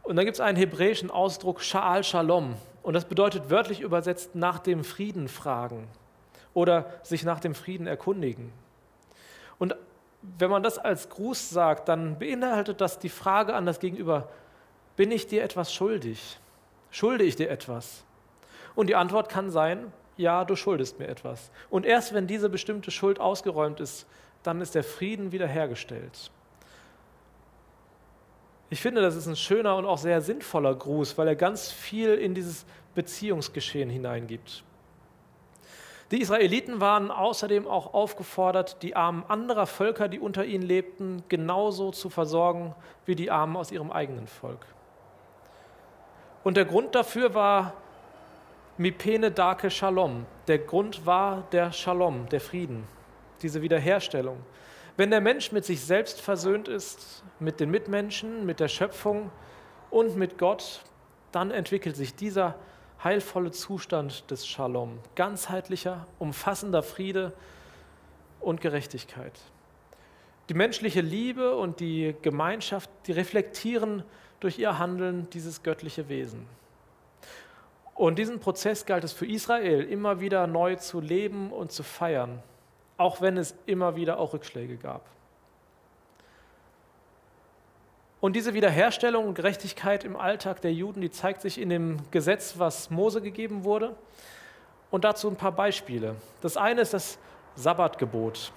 Und 0.02 0.16
dann 0.16 0.24
gibt 0.24 0.36
es 0.36 0.40
einen 0.40 0.56
hebräischen 0.56 1.10
Ausdruck 1.10 1.60
Sha'al 1.60 2.02
Shalom. 2.02 2.54
Und 2.82 2.94
das 2.94 3.04
bedeutet 3.04 3.50
wörtlich 3.50 3.80
übersetzt 3.80 4.34
nach 4.34 4.58
dem 4.58 4.82
Frieden 4.82 5.28
fragen 5.28 5.88
oder 6.54 6.86
sich 7.02 7.24
nach 7.24 7.40
dem 7.40 7.54
Frieden 7.54 7.86
erkundigen. 7.86 8.52
Und 9.58 9.76
wenn 10.22 10.50
man 10.50 10.62
das 10.62 10.78
als 10.78 11.10
Gruß 11.10 11.50
sagt, 11.50 11.88
dann 11.88 12.18
beinhaltet 12.18 12.80
das 12.80 12.98
die 12.98 13.08
Frage 13.10 13.54
an 13.54 13.66
das 13.66 13.78
Gegenüber, 13.78 14.28
bin 14.96 15.10
ich 15.10 15.26
dir 15.26 15.42
etwas 15.42 15.72
schuldig? 15.72 16.38
Schulde 16.90 17.24
ich 17.24 17.36
dir 17.36 17.50
etwas? 17.50 18.04
Und 18.74 18.88
die 18.88 18.94
Antwort 18.94 19.28
kann 19.28 19.50
sein, 19.50 19.92
ja, 20.16 20.44
du 20.44 20.56
schuldest 20.56 20.98
mir 20.98 21.08
etwas. 21.08 21.50
Und 21.70 21.86
erst 21.86 22.14
wenn 22.14 22.26
diese 22.26 22.48
bestimmte 22.48 22.90
Schuld 22.90 23.20
ausgeräumt 23.20 23.80
ist, 23.80 24.06
dann 24.42 24.60
ist 24.60 24.74
der 24.74 24.84
Frieden 24.84 25.32
wiederhergestellt. 25.32 26.30
Ich 28.70 28.80
finde, 28.80 29.02
das 29.02 29.16
ist 29.16 29.26
ein 29.26 29.36
schöner 29.36 29.76
und 29.76 29.86
auch 29.86 29.98
sehr 29.98 30.20
sinnvoller 30.20 30.74
Gruß, 30.74 31.16
weil 31.18 31.28
er 31.28 31.36
ganz 31.36 31.70
viel 31.70 32.14
in 32.14 32.34
dieses 32.34 32.64
Beziehungsgeschehen 32.94 33.90
hineingibt. 33.90 34.64
Die 36.10 36.20
Israeliten 36.20 36.80
waren 36.80 37.10
außerdem 37.10 37.66
auch 37.66 37.94
aufgefordert, 37.94 38.82
die 38.82 38.94
Armen 38.94 39.24
anderer 39.26 39.66
Völker, 39.66 40.08
die 40.08 40.20
unter 40.20 40.44
ihnen 40.44 40.62
lebten, 40.62 41.24
genauso 41.28 41.90
zu 41.90 42.10
versorgen 42.10 42.74
wie 43.06 43.14
die 43.14 43.30
Armen 43.30 43.56
aus 43.56 43.72
ihrem 43.72 43.90
eigenen 43.90 44.26
Volk. 44.26 44.66
Und 46.44 46.58
der 46.58 46.66
Grund 46.66 46.94
dafür 46.94 47.34
war 47.34 47.72
Mipene 48.76 49.30
Dake 49.30 49.70
Shalom. 49.70 50.26
Der 50.46 50.58
Grund 50.58 51.06
war 51.06 51.44
der 51.52 51.72
Shalom, 51.72 52.28
der 52.28 52.40
Frieden, 52.40 52.86
diese 53.40 53.62
Wiederherstellung. 53.62 54.36
Wenn 54.98 55.10
der 55.10 55.22
Mensch 55.22 55.52
mit 55.52 55.64
sich 55.64 55.80
selbst 55.80 56.20
versöhnt 56.20 56.68
ist, 56.68 57.24
mit 57.40 57.60
den 57.60 57.70
Mitmenschen, 57.70 58.44
mit 58.44 58.60
der 58.60 58.68
Schöpfung 58.68 59.30
und 59.90 60.16
mit 60.16 60.36
Gott, 60.36 60.82
dann 61.32 61.50
entwickelt 61.50 61.96
sich 61.96 62.14
dieser 62.14 62.56
heilvolle 63.02 63.50
Zustand 63.50 64.30
des 64.30 64.46
Shalom, 64.46 64.98
ganzheitlicher, 65.14 66.06
umfassender 66.18 66.82
Friede 66.82 67.32
und 68.40 68.60
Gerechtigkeit. 68.60 69.32
Die 70.50 70.54
menschliche 70.54 71.00
Liebe 71.00 71.56
und 71.56 71.80
die 71.80 72.14
Gemeinschaft, 72.20 72.90
die 73.06 73.12
reflektieren 73.12 74.02
durch 74.44 74.58
ihr 74.58 74.78
Handeln 74.78 75.28
dieses 75.30 75.62
göttliche 75.62 76.08
Wesen. 76.08 76.46
Und 77.94 78.18
diesen 78.18 78.40
Prozess 78.40 78.84
galt 78.84 79.02
es 79.02 79.12
für 79.12 79.26
Israel 79.26 79.82
immer 79.84 80.20
wieder 80.20 80.46
neu 80.46 80.76
zu 80.76 81.00
leben 81.00 81.50
und 81.50 81.72
zu 81.72 81.82
feiern, 81.82 82.42
auch 82.98 83.20
wenn 83.20 83.38
es 83.38 83.54
immer 83.66 83.96
wieder 83.96 84.18
auch 84.18 84.34
Rückschläge 84.34 84.76
gab. 84.76 85.06
Und 88.20 88.36
diese 88.36 88.54
Wiederherstellung 88.54 89.26
und 89.26 89.34
Gerechtigkeit 89.34 90.04
im 90.04 90.16
Alltag 90.16 90.60
der 90.60 90.72
Juden, 90.72 91.00
die 91.00 91.10
zeigt 91.10 91.40
sich 91.40 91.58
in 91.58 91.68
dem 91.68 91.98
Gesetz, 92.10 92.54
was 92.58 92.90
Mose 92.90 93.22
gegeben 93.22 93.64
wurde. 93.64 93.94
Und 94.90 95.04
dazu 95.04 95.28
ein 95.28 95.36
paar 95.36 95.52
Beispiele. 95.52 96.16
Das 96.40 96.56
eine 96.56 96.82
ist 96.82 96.94
das 96.94 97.18
Sabbatgebot. 97.56 98.52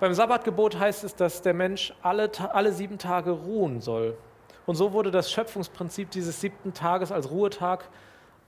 Beim 0.00 0.14
Sabbatgebot 0.14 0.78
heißt 0.78 1.04
es, 1.04 1.14
dass 1.14 1.42
der 1.42 1.54
Mensch 1.54 1.94
alle, 2.02 2.30
alle 2.52 2.72
sieben 2.72 2.98
Tage 2.98 3.30
ruhen 3.30 3.80
soll. 3.80 4.16
Und 4.66 4.76
so 4.76 4.92
wurde 4.92 5.10
das 5.10 5.30
Schöpfungsprinzip 5.30 6.10
dieses 6.10 6.40
siebten 6.40 6.72
Tages 6.72 7.10
als 7.12 7.30
Ruhetag 7.30 7.88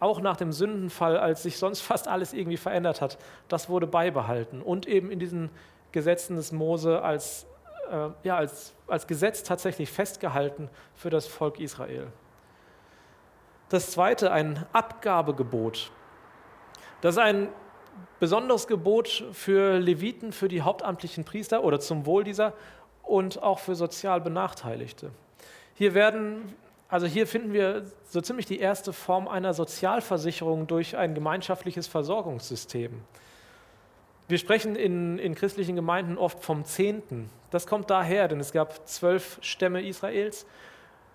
auch 0.00 0.20
nach 0.20 0.36
dem 0.36 0.52
Sündenfall, 0.52 1.16
als 1.16 1.42
sich 1.42 1.58
sonst 1.58 1.80
fast 1.80 2.08
alles 2.08 2.32
irgendwie 2.32 2.56
verändert 2.56 3.00
hat, 3.00 3.18
das 3.48 3.68
wurde 3.68 3.86
beibehalten 3.86 4.60
und 4.60 4.86
eben 4.86 5.10
in 5.10 5.18
diesen 5.18 5.50
Gesetzen 5.92 6.36
des 6.36 6.52
Mose 6.52 7.02
als, 7.02 7.46
äh, 7.90 8.08
ja, 8.22 8.36
als, 8.36 8.74
als 8.86 9.06
Gesetz 9.06 9.42
tatsächlich 9.42 9.90
festgehalten 9.90 10.68
für 10.94 11.10
das 11.10 11.26
Volk 11.26 11.58
Israel. 11.58 12.08
Das 13.68 13.92
zweite, 13.92 14.30
ein 14.30 14.66
Abgabegebot. 14.72 15.90
Das 17.00 17.14
ist 17.14 17.20
ein 17.20 17.48
besonderes 18.20 18.66
Gebot 18.66 19.24
für 19.32 19.78
Leviten, 19.78 20.32
für 20.32 20.48
die 20.48 20.62
hauptamtlichen 20.62 21.24
Priester 21.24 21.64
oder 21.64 21.80
zum 21.80 22.06
Wohl 22.06 22.24
dieser 22.24 22.52
und 23.02 23.42
auch 23.42 23.58
für 23.58 23.74
sozial 23.74 24.20
Benachteiligte. 24.20 25.10
Hier 25.76 25.94
werden, 25.94 26.54
also 26.88 27.06
hier 27.06 27.26
finden 27.26 27.52
wir 27.52 27.84
so 28.04 28.20
ziemlich 28.20 28.46
die 28.46 28.60
erste 28.60 28.92
Form 28.92 29.26
einer 29.26 29.54
Sozialversicherung 29.54 30.68
durch 30.68 30.96
ein 30.96 31.14
gemeinschaftliches 31.14 31.88
Versorgungssystem. 31.88 33.00
Wir 34.28 34.38
sprechen 34.38 34.76
in, 34.76 35.18
in 35.18 35.34
christlichen 35.34 35.74
Gemeinden 35.74 36.16
oft 36.16 36.42
vom 36.44 36.64
Zehnten. 36.64 37.28
Das 37.50 37.66
kommt 37.66 37.90
daher, 37.90 38.28
denn 38.28 38.38
es 38.38 38.52
gab 38.52 38.88
zwölf 38.88 39.38
Stämme 39.42 39.82
Israels. 39.82 40.46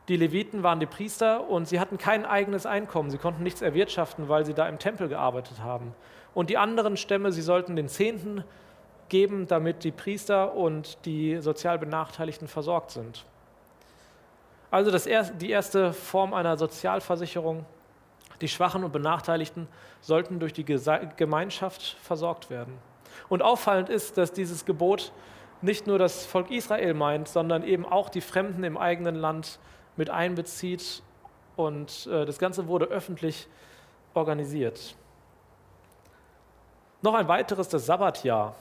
Die 0.09 0.17
Leviten 0.17 0.61
waren 0.61 0.81
die 0.81 0.85
Priester 0.85 1.49
und 1.49 1.67
sie 1.67 1.79
hatten 1.79 1.97
kein 1.97 2.25
eigenes 2.25 2.65
Einkommen. 2.65 3.09
Sie 3.11 3.17
konnten 3.17 3.43
nichts 3.43 3.61
erwirtschaften, 3.61 4.27
weil 4.27 4.45
sie 4.45 4.53
da 4.53 4.67
im 4.67 4.77
Tempel 4.77 5.07
gearbeitet 5.07 5.61
haben. 5.61 5.93
Und 6.33 6.49
die 6.49 6.57
anderen 6.57 6.97
Stämme, 6.97 7.31
sie 7.31 7.41
sollten 7.41 7.75
den 7.77 7.87
Zehnten 7.87 8.43
geben, 9.07 9.47
damit 9.47 9.83
die 9.83 9.91
Priester 9.91 10.53
und 10.53 11.05
die 11.05 11.37
sozial 11.37 11.79
Benachteiligten 11.79 12.47
versorgt 12.47 12.91
sind. 12.91 13.25
Also 14.71 14.91
das 14.91 15.05
er, 15.07 15.23
die 15.23 15.49
erste 15.49 15.93
Form 15.93 16.33
einer 16.33 16.57
Sozialversicherung. 16.57 17.65
Die 18.41 18.47
Schwachen 18.47 18.83
und 18.83 18.91
Benachteiligten 18.91 19.67
sollten 20.01 20.39
durch 20.39 20.53
die 20.53 20.63
Gemeinschaft 20.63 21.97
versorgt 22.01 22.49
werden. 22.49 22.77
Und 23.27 23.41
auffallend 23.41 23.89
ist, 23.89 24.17
dass 24.17 24.31
dieses 24.31 24.65
Gebot 24.65 25.11
nicht 25.61 25.87
nur 25.87 25.99
das 25.99 26.25
Volk 26.25 26.51
Israel 26.51 26.93
meint, 26.93 27.27
sondern 27.27 27.63
eben 27.63 27.85
auch 27.85 28.09
die 28.09 28.21
Fremden 28.21 28.63
im 28.63 28.77
eigenen 28.77 29.15
Land 29.15 29.59
mit 29.97 30.09
einbezieht. 30.09 31.03
Und 31.57 32.07
äh, 32.07 32.25
das 32.25 32.39
Ganze 32.39 32.67
wurde 32.67 32.85
öffentlich 32.85 33.47
organisiert. 34.13 34.95
Noch 37.01 37.13
ein 37.13 37.27
weiteres, 37.27 37.67
das 37.67 37.85
Sabbatjahr. 37.85 38.55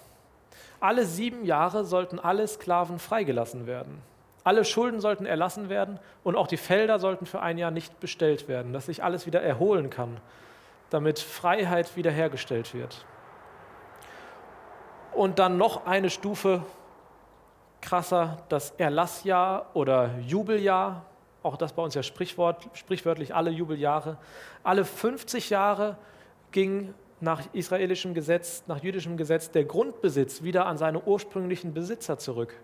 Alle 0.80 1.04
sieben 1.04 1.44
Jahre 1.44 1.84
sollten 1.84 2.18
alle 2.18 2.46
Sklaven 2.46 2.98
freigelassen 2.98 3.66
werden. 3.66 4.02
Alle 4.48 4.64
Schulden 4.64 5.02
sollten 5.02 5.26
erlassen 5.26 5.68
werden 5.68 6.00
und 6.24 6.34
auch 6.34 6.46
die 6.46 6.56
Felder 6.56 6.98
sollten 6.98 7.26
für 7.26 7.40
ein 7.42 7.58
Jahr 7.58 7.70
nicht 7.70 8.00
bestellt 8.00 8.48
werden, 8.48 8.72
dass 8.72 8.86
sich 8.86 9.04
alles 9.04 9.26
wieder 9.26 9.42
erholen 9.42 9.90
kann, 9.90 10.16
damit 10.88 11.18
Freiheit 11.18 11.96
wiederhergestellt 11.96 12.72
wird. 12.72 13.04
Und 15.12 15.38
dann 15.38 15.58
noch 15.58 15.84
eine 15.84 16.08
Stufe 16.08 16.62
krasser, 17.82 18.38
das 18.48 18.70
Erlassjahr 18.78 19.66
oder 19.74 20.12
Jubeljahr, 20.26 21.04
auch 21.42 21.58
das 21.58 21.74
bei 21.74 21.82
uns 21.82 21.92
ja 21.92 22.02
Sprichwort, 22.02 22.70
sprichwörtlich 22.72 23.34
alle 23.34 23.50
Jubeljahre. 23.50 24.16
Alle 24.62 24.86
50 24.86 25.50
Jahre 25.50 25.98
ging 26.52 26.94
nach 27.20 27.42
israelischem 27.52 28.14
Gesetz, 28.14 28.64
nach 28.66 28.82
jüdischem 28.82 29.18
Gesetz 29.18 29.50
der 29.50 29.66
Grundbesitz 29.66 30.42
wieder 30.42 30.64
an 30.64 30.78
seine 30.78 31.02
ursprünglichen 31.02 31.74
Besitzer 31.74 32.18
zurück. 32.18 32.58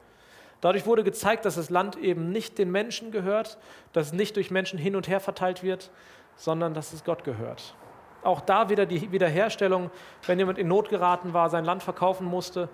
Dadurch 0.61 0.87
wurde 0.87 1.05
gezeigt, 1.05 1.45
dass 1.45 1.57
das 1.57 1.71
Land 1.71 1.97
eben 1.97 2.31
nicht 2.31 2.59
den 2.59 2.71
Menschen 2.71 3.11
gehört, 3.11 3.59
dass 3.93 4.09
es 4.09 4.13
nicht 4.13 4.37
durch 4.37 4.51
Menschen 4.51 4.79
hin 4.79 4.97
und 4.97 5.09
her 5.09 5.21
verteilt 5.21 5.63
wird, 5.63 5.91
sondern 6.37 6.75
dass 6.75 6.93
es 6.93 7.05
Gott 7.05 7.25
gehört. 7.25 7.75
Auch 8.23 8.41
da 8.41 8.71
wieder 8.71 8.87
die 8.87 9.13
Wiederherstellung, 9.13 9.91
wenn 10.27 10.39
jemand 10.39 10.59
in 10.59 10.69
Not 10.69 10.89
geraten 10.89 11.35
war, 11.35 11.51
sein 11.51 11.65
Land 11.65 11.83
verkaufen 11.83 12.27
musste, 12.27 12.69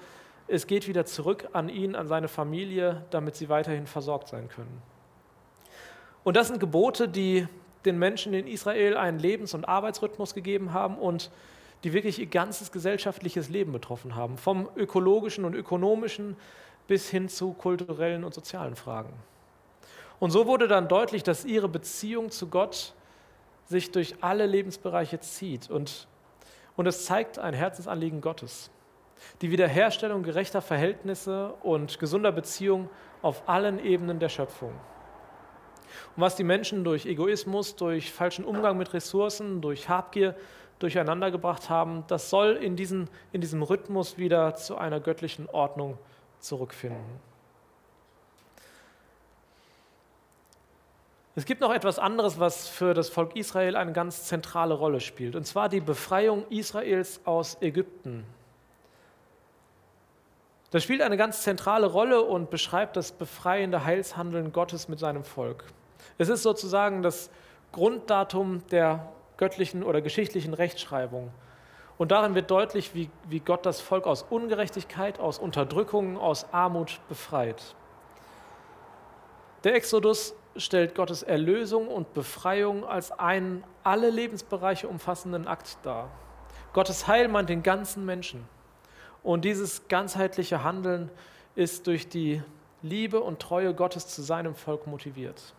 es 0.47 0.67
geht 0.67 0.89
wieder 0.89 1.05
zurück 1.05 1.49
an 1.53 1.69
ihn, 1.69 1.95
an 1.95 2.09
seine 2.09 2.29
Familie, 2.29 3.05
damit 3.11 3.37
sie 3.37 3.49
weiterhin 3.49 3.87
versorgt 3.87 4.29
sein 4.29 4.49
können. 4.49 4.83
Und 6.25 6.37
das 6.37 6.49
sind 6.49 6.61
Gebote, 6.61 7.09
die 7.09 7.47
den 7.85 7.99
Menschen 7.99 8.35
in 8.35 8.47
Israel 8.47 8.97
einen 8.97 9.19
Lebens- 9.19 9.55
und 9.55 9.65
Arbeitsrhythmus 9.65 10.35
gegeben 10.35 10.73
haben 10.73 10.99
und 10.99 11.31
die 11.83 11.93
wirklich 11.93 12.19
ihr 12.19 12.27
ganzes 12.27 12.73
gesellschaftliches 12.73 13.49
Leben 13.49 13.73
betroffen 13.73 14.15
haben, 14.15 14.37
vom 14.37 14.69
ökologischen 14.77 15.45
und 15.45 15.55
ökonomischen 15.55 16.37
bis 16.91 17.09
hin 17.09 17.29
zu 17.29 17.53
kulturellen 17.53 18.25
und 18.25 18.35
sozialen 18.35 18.75
Fragen. 18.75 19.13
Und 20.19 20.33
so 20.33 20.49
wurde 20.49 20.67
dann 20.67 20.89
deutlich, 20.89 21.23
dass 21.23 21.45
ihre 21.45 21.69
Beziehung 21.69 22.33
zu 22.33 22.49
Gott 22.49 22.95
sich 23.67 23.93
durch 23.93 24.17
alle 24.25 24.45
Lebensbereiche 24.45 25.21
zieht. 25.21 25.71
Und, 25.71 26.09
Und 26.75 26.89
es 26.89 27.05
zeigt 27.05 27.39
ein 27.39 27.55
Herzensanliegen 27.55 28.21
Gottes. 28.21 28.73
Die 29.41 29.53
Wiederherstellung 29.53 30.25
gerechter 30.25 30.61
Verhältnisse 30.61 31.55
und 31.63 32.01
gesunder 32.01 32.33
Beziehungen 32.33 32.91
auf 33.23 33.49
allen 33.49 33.79
Ebenen 33.79 34.19
der 34.19 34.29
Schöpfung. 34.29 34.73
Und 36.17 36.23
was 36.23 36.35
die 36.35 36.43
Menschen 36.43 36.83
durch 36.83 37.07
Egoismus, 37.07 37.77
durch 37.77 38.11
falschen 38.11 38.45
Umgang 38.45 38.77
mit 38.77 38.93
Ressourcen, 38.95 39.61
durch 39.61 39.89
Habgier 39.89 40.35
durcheinandergebracht 40.81 41.71
haben, 41.71 42.03
das 42.09 42.31
soll 42.31 42.57
in, 42.57 42.75
diesen, 42.75 43.09
in 43.31 43.41
diesem 43.41 43.63
Rhythmus 43.63 44.19
wieder 44.19 44.57
zu 44.57 44.77
einer 44.77 44.99
göttlichen 44.99 45.49
Ordnung 45.49 45.97
zurückfinden. 46.41 47.21
Es 51.37 51.45
gibt 51.45 51.61
noch 51.61 51.73
etwas 51.73 51.99
anderes, 51.99 52.41
was 52.41 52.69
für 52.69 52.93
das 52.93 53.09
Volk 53.09 53.37
Israel 53.37 53.77
eine 53.77 53.93
ganz 53.93 54.25
zentrale 54.25 54.75
Rolle 54.75 55.01
spielt, 55.01 55.37
und 55.37 55.47
zwar 55.47 55.69
die 55.69 55.81
Befreiung 55.81 56.45
Israels 56.51 57.21
aus 57.25 57.57
Ägypten. 57.63 58.27
Das 60.71 60.83
spielt 60.85 61.03
eine 61.03 61.17
ganz 61.17 61.43
zentrale 61.43 61.87
Rolle 61.87 62.23
und 62.23 62.51
beschreibt 62.51 62.97
das 62.97 63.13
befreiende 63.13 63.85
Heilshandeln 63.85 64.53
Gottes 64.53 64.89
mit 64.89 64.99
seinem 64.99 65.25
Volk. 65.25 65.65
Es 66.19 66.29
ist 66.29 66.43
sozusagen 66.43 67.03
das 67.03 67.31
Grunddatum 67.73 68.67
der 68.69 69.13
göttlichen 69.37 69.83
oder 69.83 70.01
geschichtlichen 70.01 70.55
Rechtschreibung. 70.55 71.31
Und 72.01 72.13
darin 72.13 72.35
wird 72.35 72.51
deutlich, 72.51 72.95
wie, 72.95 73.11
wie 73.29 73.41
Gott 73.41 73.67
das 73.67 73.83
Volk 73.83 74.07
aus 74.07 74.23
Ungerechtigkeit, 74.23 75.21
aus 75.21 75.39
Unterdrückung, 75.39 76.17
aus 76.17 76.47
Armut 76.51 76.99
befreit. 77.11 77.75
Der 79.65 79.75
Exodus 79.75 80.35
stellt 80.57 80.95
Gottes 80.95 81.23
Erlösung 81.23 81.89
und 81.89 82.15
Befreiung 82.15 82.87
als 82.87 83.13
einen 83.13 83.65
alle 83.85 84.09
Lebensbereiche 84.09 84.89
umfassenden 84.89 85.47
Akt 85.47 85.77
dar. 85.83 86.09
Gottes 86.73 87.07
Heil 87.07 87.29
meint 87.29 87.51
den 87.51 87.63
ganzen 87.63 88.07
Menschen. 88.07 88.49
Und 89.23 89.45
dieses 89.45 89.87
ganzheitliche 89.89 90.65
Handeln 90.65 91.11
ist 91.55 91.87
durch 91.87 92.09
die 92.09 92.43
Liebe 92.81 93.21
und 93.21 93.43
Treue 93.43 93.75
Gottes 93.75 94.09
zu 94.09 94.23
seinem 94.23 94.55
Volk 94.55 94.87
motiviert. 94.87 95.53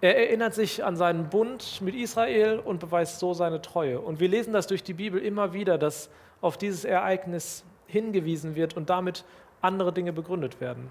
Er 0.00 0.16
erinnert 0.16 0.54
sich 0.54 0.84
an 0.84 0.96
seinen 0.96 1.30
Bund 1.30 1.80
mit 1.80 1.94
Israel 1.94 2.58
und 2.58 2.80
beweist 2.80 3.18
so 3.18 3.32
seine 3.32 3.62
Treue. 3.62 3.98
Und 4.00 4.20
wir 4.20 4.28
lesen 4.28 4.52
das 4.52 4.66
durch 4.66 4.82
die 4.82 4.92
Bibel 4.92 5.20
immer 5.20 5.52
wieder, 5.52 5.78
dass 5.78 6.10
auf 6.42 6.58
dieses 6.58 6.84
Ereignis 6.84 7.64
hingewiesen 7.86 8.56
wird 8.56 8.76
und 8.76 8.90
damit 8.90 9.24
andere 9.62 9.92
Dinge 9.92 10.12
begründet 10.12 10.60
werden. 10.60 10.88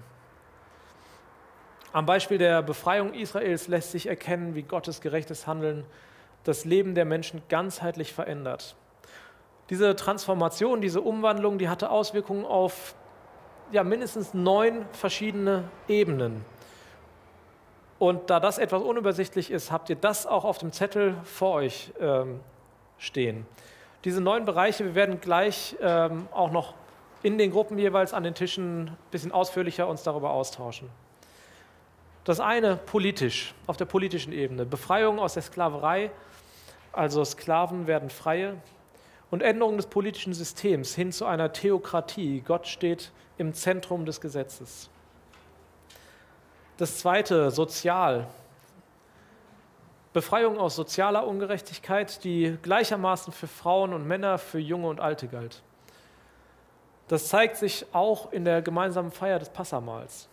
Am 1.92 2.04
Beispiel 2.04 2.38
der 2.38 2.62
Befreiung 2.62 3.14
Israels 3.14 3.68
lässt 3.68 3.92
sich 3.92 4.06
erkennen, 4.06 4.54
wie 4.54 4.62
Gottes 4.62 5.00
gerechtes 5.00 5.46
Handeln 5.46 5.84
das 6.44 6.64
Leben 6.64 6.94
der 6.94 7.04
Menschen 7.04 7.42
ganzheitlich 7.48 8.12
verändert. 8.12 8.76
Diese 9.70 9.96
Transformation, 9.96 10.80
diese 10.80 11.00
Umwandlung, 11.00 11.58
die 11.58 11.68
hatte 11.68 11.90
Auswirkungen 11.90 12.44
auf 12.44 12.94
ja, 13.72 13.82
mindestens 13.82 14.34
neun 14.34 14.84
verschiedene 14.92 15.64
Ebenen. 15.88 16.44
Und 17.98 18.28
da 18.28 18.40
das 18.40 18.58
etwas 18.58 18.82
unübersichtlich 18.82 19.50
ist, 19.50 19.72
habt 19.72 19.88
ihr 19.88 19.96
das 19.96 20.26
auch 20.26 20.44
auf 20.44 20.58
dem 20.58 20.72
Zettel 20.72 21.14
vor 21.24 21.54
euch 21.54 21.92
ähm, 22.00 22.40
stehen. 22.98 23.46
Diese 24.04 24.20
neun 24.20 24.44
Bereiche, 24.44 24.84
wir 24.84 24.94
werden 24.94 25.20
gleich 25.20 25.76
ähm, 25.80 26.28
auch 26.32 26.50
noch 26.50 26.74
in 27.22 27.38
den 27.38 27.50
Gruppen 27.50 27.78
jeweils 27.78 28.12
an 28.12 28.22
den 28.22 28.34
Tischen 28.34 28.84
ein 28.84 28.96
bisschen 29.10 29.32
ausführlicher 29.32 29.88
uns 29.88 30.02
darüber 30.02 30.30
austauschen. 30.30 30.88
Das 32.24 32.40
eine 32.40 32.76
politisch, 32.76 33.54
auf 33.66 33.76
der 33.76 33.84
politischen 33.86 34.32
Ebene. 34.32 34.66
Befreiung 34.66 35.18
aus 35.18 35.34
der 35.34 35.42
Sklaverei, 35.42 36.10
also 36.92 37.24
Sklaven 37.24 37.86
werden 37.86 38.10
freie. 38.10 38.56
Und 39.30 39.42
Änderung 39.42 39.76
des 39.76 39.86
politischen 39.86 40.34
Systems 40.34 40.94
hin 40.94 41.12
zu 41.12 41.26
einer 41.26 41.52
Theokratie. 41.52 42.42
Gott 42.46 42.66
steht 42.66 43.10
im 43.38 43.54
Zentrum 43.54 44.06
des 44.06 44.20
Gesetzes. 44.20 44.88
Das 46.76 46.98
zweite, 46.98 47.50
sozial. 47.50 48.26
Befreiung 50.12 50.58
aus 50.58 50.76
sozialer 50.76 51.26
Ungerechtigkeit, 51.26 52.22
die 52.22 52.58
gleichermaßen 52.60 53.32
für 53.32 53.46
Frauen 53.46 53.94
und 53.94 54.06
Männer, 54.06 54.36
für 54.36 54.58
Junge 54.58 54.88
und 54.88 55.00
Alte 55.00 55.28
galt. 55.28 55.62
Das 57.08 57.28
zeigt 57.28 57.56
sich 57.56 57.86
auch 57.92 58.30
in 58.32 58.44
der 58.44 58.60
gemeinsamen 58.60 59.10
Feier 59.10 59.38
des 59.38 59.48
Passamals. 59.48 60.28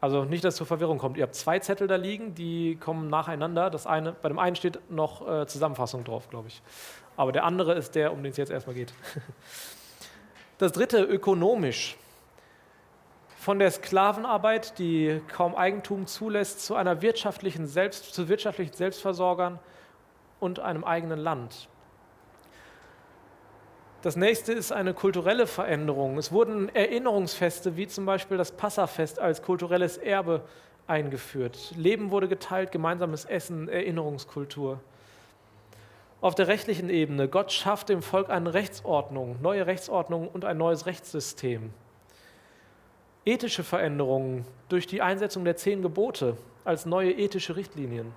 Also 0.00 0.24
nicht, 0.24 0.42
dass 0.42 0.54
es 0.54 0.58
zur 0.58 0.66
Verwirrung 0.66 0.96
kommt. 0.96 1.18
Ihr 1.18 1.22
habt 1.22 1.34
zwei 1.34 1.58
Zettel 1.58 1.86
da 1.86 1.96
liegen, 1.96 2.34
die 2.34 2.76
kommen 2.76 3.10
nacheinander. 3.10 3.68
Das 3.68 3.86
eine, 3.86 4.12
bei 4.12 4.28
dem 4.28 4.38
einen 4.38 4.56
steht 4.56 4.78
noch 4.90 5.28
äh, 5.28 5.46
Zusammenfassung 5.46 6.02
drauf, 6.04 6.30
glaube 6.30 6.48
ich. 6.48 6.62
Aber 7.16 7.30
der 7.30 7.44
andere 7.44 7.74
ist 7.74 7.94
der, 7.94 8.12
um 8.12 8.22
den 8.22 8.32
es 8.32 8.38
jetzt 8.38 8.50
erstmal 8.50 8.74
geht. 8.74 8.92
Das 10.58 10.70
dritte, 10.70 11.02
ökonomisch 11.02 11.96
von 13.42 13.58
der 13.58 13.72
Sklavenarbeit, 13.72 14.78
die 14.78 15.20
kaum 15.26 15.56
Eigentum 15.56 16.06
zulässt, 16.06 16.64
zu 16.64 16.76
einer 16.76 17.02
wirtschaftlichen 17.02 17.66
Selbst, 17.66 18.14
zu 18.14 18.28
wirtschaftlichen 18.28 18.72
Selbstversorgern 18.72 19.58
und 20.38 20.60
einem 20.60 20.84
eigenen 20.84 21.18
Land. 21.18 21.68
Das 24.02 24.14
nächste 24.14 24.52
ist 24.52 24.70
eine 24.70 24.94
kulturelle 24.94 25.48
Veränderung. 25.48 26.18
Es 26.18 26.30
wurden 26.30 26.68
Erinnerungsfeste 26.72 27.76
wie 27.76 27.88
zum 27.88 28.06
Beispiel 28.06 28.36
das 28.36 28.52
Passafest 28.52 29.18
als 29.18 29.42
kulturelles 29.42 29.96
Erbe 29.96 30.42
eingeführt. 30.86 31.74
Leben 31.76 32.12
wurde 32.12 32.28
geteilt, 32.28 32.70
gemeinsames 32.70 33.24
Essen, 33.24 33.68
Erinnerungskultur. 33.68 34.78
Auf 36.20 36.36
der 36.36 36.46
rechtlichen 36.46 36.88
Ebene, 36.88 37.26
Gott 37.26 37.50
schafft 37.50 37.88
dem 37.88 38.02
Volk 38.02 38.30
eine 38.30 38.54
Rechtsordnung, 38.54 39.42
neue 39.42 39.66
Rechtsordnung 39.66 40.28
und 40.28 40.44
ein 40.44 40.58
neues 40.58 40.86
Rechtssystem 40.86 41.74
ethische 43.24 43.64
Veränderungen 43.64 44.44
durch 44.68 44.86
die 44.86 45.02
Einsetzung 45.02 45.44
der 45.44 45.56
zehn 45.56 45.82
Gebote 45.82 46.36
als 46.64 46.86
neue 46.86 47.12
ethische 47.12 47.56
Richtlinien. 47.56 48.12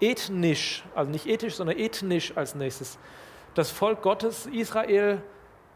Ethnisch, 0.00 0.84
also 0.94 1.10
nicht 1.10 1.26
ethisch, 1.26 1.54
sondern 1.54 1.78
ethnisch 1.78 2.36
als 2.36 2.54
nächstes. 2.54 2.98
Das 3.54 3.70
Volk 3.70 4.02
Gottes, 4.02 4.46
Israel, 4.46 5.22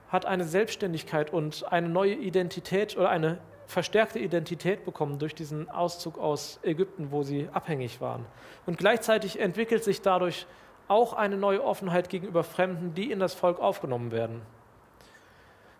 hat 0.08 0.26
eine 0.26 0.44
Selbstständigkeit 0.44 1.32
und 1.32 1.70
eine 1.70 1.88
neue 1.88 2.14
Identität 2.14 2.96
oder 2.96 3.10
eine 3.10 3.38
verstärkte 3.66 4.18
Identität 4.18 4.84
bekommen 4.84 5.18
durch 5.18 5.34
diesen 5.34 5.68
Auszug 5.68 6.18
aus 6.18 6.60
Ägypten, 6.62 7.10
wo 7.10 7.22
sie 7.22 7.48
abhängig 7.52 8.00
waren. 8.00 8.24
Und 8.64 8.78
gleichzeitig 8.78 9.40
entwickelt 9.40 9.82
sich 9.84 10.02
dadurch 10.02 10.46
auch 10.88 11.12
eine 11.12 11.36
neue 11.36 11.62
Offenheit 11.64 12.08
gegenüber 12.08 12.44
Fremden, 12.44 12.94
die 12.94 13.10
in 13.10 13.18
das 13.18 13.34
Volk 13.34 13.58
aufgenommen 13.58 14.12
werden. 14.12 14.42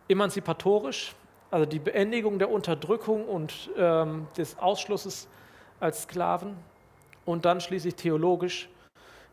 Emanzipatorisch, 0.08 1.14
also 1.50 1.66
die 1.66 1.78
Beendigung 1.78 2.38
der 2.38 2.50
Unterdrückung 2.50 3.26
und 3.26 3.70
ähm, 3.76 4.26
des 4.36 4.58
Ausschlusses 4.58 5.28
als 5.80 6.02
Sklaven 6.02 6.56
und 7.24 7.44
dann 7.44 7.60
schließlich 7.60 7.94
theologisch. 7.94 8.68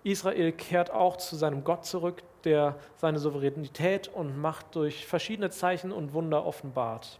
Israel 0.03 0.51
kehrt 0.51 0.91
auch 0.91 1.17
zu 1.17 1.35
seinem 1.35 1.63
Gott 1.63 1.85
zurück, 1.85 2.21
der 2.43 2.75
seine 2.97 3.19
Souveränität 3.19 4.09
und 4.09 4.39
Macht 4.39 4.75
durch 4.75 5.05
verschiedene 5.05 5.49
Zeichen 5.49 5.91
und 5.91 6.13
Wunder 6.13 6.45
offenbart. 6.45 7.19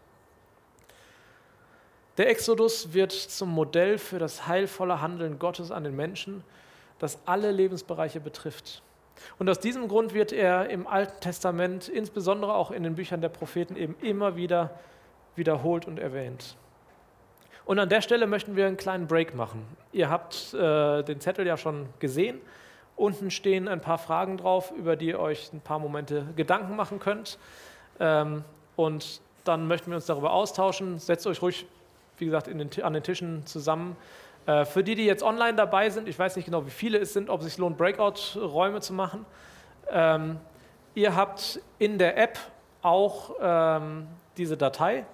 Der 2.18 2.30
Exodus 2.30 2.94
wird 2.94 3.12
zum 3.12 3.50
Modell 3.50 3.98
für 3.98 4.20
das 4.20 4.48
heilvolle 4.48 5.02
Handeln 5.02 5.40
Gottes 5.40 5.72
an 5.72 5.84
den 5.84 5.96
Menschen, 5.96 6.44
das 7.00 7.18
alle 7.26 7.52
Lebensbereiche 7.52 8.20
betrifft. 8.20 8.84
Und 9.40 9.50
aus 9.50 9.60
diesem 9.60 9.88
Grund 9.88 10.14
wird 10.14 10.32
er 10.32 10.70
im 10.70 10.88
Alten 10.88 11.20
Testament, 11.20 11.88
insbesondere 11.88 12.54
auch 12.54 12.72
in 12.72 12.84
den 12.84 12.96
Büchern 12.96 13.22
der 13.22 13.30
Propheten, 13.30 13.76
eben 13.76 13.96
immer 14.02 14.36
wieder 14.36 14.72
wiederholt 15.36 15.88
und 15.88 16.00
erwähnt. 16.00 16.58
Und 17.66 17.80
an 17.80 17.90
der 17.90 18.02
Stelle 18.02 18.28
möchten 18.28 18.56
wir 18.56 18.68
einen 18.68 18.78
kleinen 18.78 19.08
Break 19.08 19.36
machen. 19.36 19.66
Ihr 19.92 20.10
habt 20.10 20.54
äh, 20.54 21.04
den 21.04 21.22
Zettel 21.22 21.48
ja 21.48 21.58
schon 21.58 21.88
gesehen. 22.00 22.42
Unten 22.96 23.32
stehen 23.32 23.68
ein 23.68 23.82
paar 23.82 23.98
Fragen 23.98 24.38
drauf, 24.38 24.72
über 24.72 24.96
die 24.96 25.08
ihr 25.08 25.20
euch 25.20 25.52
ein 25.54 25.62
paar 25.62 25.80
Momente 25.80 26.28
Gedanken 26.36 26.76
machen 26.76 27.00
könnt. 27.00 27.40
Ähm, 28.00 28.44
und 28.76 29.22
dann 29.46 29.68
möchten 29.68 29.92
wir 29.92 29.96
uns 29.96 30.06
darüber 30.06 30.34
austauschen. 30.34 31.00
Setzt 31.00 31.26
euch 31.26 31.42
ruhig, 31.42 31.66
wie 32.18 32.26
gesagt, 32.26 32.48
den, 32.48 32.84
an 32.84 32.94
den 32.94 33.04
Tischen 33.04 33.46
zusammen. 33.46 33.96
Äh, 34.46 34.66
für 34.66 34.84
die, 34.84 34.96
die 34.96 35.06
jetzt 35.06 35.24
online 35.24 35.56
dabei 35.56 35.90
sind, 35.90 36.08
ich 36.08 36.18
weiß 36.18 36.36
nicht 36.36 36.46
genau, 36.46 36.66
wie 36.66 36.72
viele 36.72 36.98
es 36.98 37.14
sind, 37.14 37.30
ob 37.30 37.42
es 37.42 37.48
sich 37.48 37.58
lohnt, 37.58 37.78
Breakout-Räume 37.78 38.82
zu 38.82 38.94
machen. 38.94 39.26
Ähm, 39.90 40.40
ihr 40.96 41.16
habt 41.16 41.60
in 41.80 41.98
der 41.98 42.18
App 42.18 42.38
auch 42.82 43.36
ähm, 43.42 44.08
diese 44.38 44.58
Datei. 44.58 45.06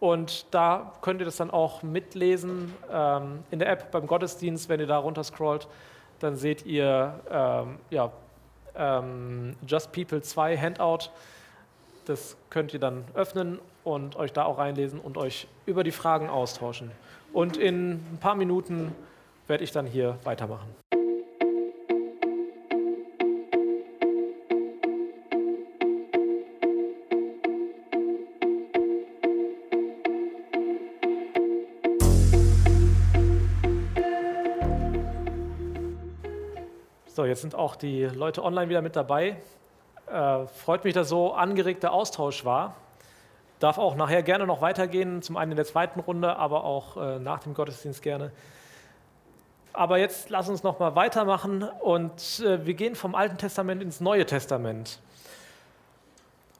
Und 0.00 0.46
da 0.52 0.92
könnt 1.00 1.20
ihr 1.20 1.24
das 1.24 1.36
dann 1.36 1.50
auch 1.50 1.82
mitlesen 1.82 2.74
ähm, 2.92 3.42
in 3.50 3.58
der 3.58 3.70
App 3.70 3.90
beim 3.90 4.06
Gottesdienst. 4.06 4.68
Wenn 4.68 4.78
ihr 4.78 4.86
da 4.86 4.98
runter 4.98 5.24
scrollt, 5.24 5.66
dann 6.20 6.36
seht 6.36 6.64
ihr 6.66 7.18
ähm, 7.30 7.78
ja, 7.90 8.12
ähm, 8.76 9.56
Just 9.66 9.90
People 9.92 10.22
2 10.22 10.56
Handout. 10.56 11.10
Das 12.04 12.36
könnt 12.48 12.72
ihr 12.72 12.80
dann 12.80 13.04
öffnen 13.14 13.58
und 13.82 14.16
euch 14.16 14.32
da 14.32 14.44
auch 14.44 14.58
reinlesen 14.58 15.00
und 15.00 15.16
euch 15.16 15.48
über 15.66 15.82
die 15.82 15.92
Fragen 15.92 16.28
austauschen. 16.28 16.90
Und 17.32 17.56
in 17.56 17.92
ein 17.92 18.18
paar 18.20 18.34
Minuten 18.34 18.92
werde 19.46 19.64
ich 19.64 19.72
dann 19.72 19.86
hier 19.86 20.18
weitermachen. 20.24 20.68
So, 37.18 37.24
jetzt 37.24 37.40
sind 37.40 37.56
auch 37.56 37.74
die 37.74 38.04
Leute 38.04 38.44
online 38.44 38.68
wieder 38.68 38.80
mit 38.80 38.94
dabei. 38.94 39.38
Äh, 40.06 40.46
freut 40.46 40.84
mich, 40.84 40.94
dass 40.94 41.08
so 41.08 41.32
angeregter 41.32 41.92
Austausch 41.92 42.44
war. 42.44 42.76
Darf 43.60 43.78
auch 43.78 43.96
nachher 43.96 44.22
gerne 44.22 44.46
noch 44.46 44.60
weitergehen, 44.60 45.22
zum 45.22 45.36
einen 45.36 45.52
in 45.52 45.56
der 45.56 45.66
zweiten 45.66 46.00
Runde, 46.00 46.36
aber 46.36 46.64
auch 46.64 46.96
äh, 46.96 47.18
nach 47.18 47.40
dem 47.40 47.54
Gottesdienst 47.54 48.02
gerne. 48.02 48.30
Aber 49.72 49.98
jetzt 49.98 50.30
lass 50.30 50.48
uns 50.48 50.62
noch 50.62 50.78
mal 50.78 50.94
weitermachen 50.94 51.62
und 51.62 52.40
äh, 52.40 52.64
wir 52.66 52.74
gehen 52.74 52.94
vom 52.94 53.14
Alten 53.14 53.36
Testament 53.36 53.82
ins 53.82 54.00
Neue 54.00 54.26
Testament. 54.26 55.00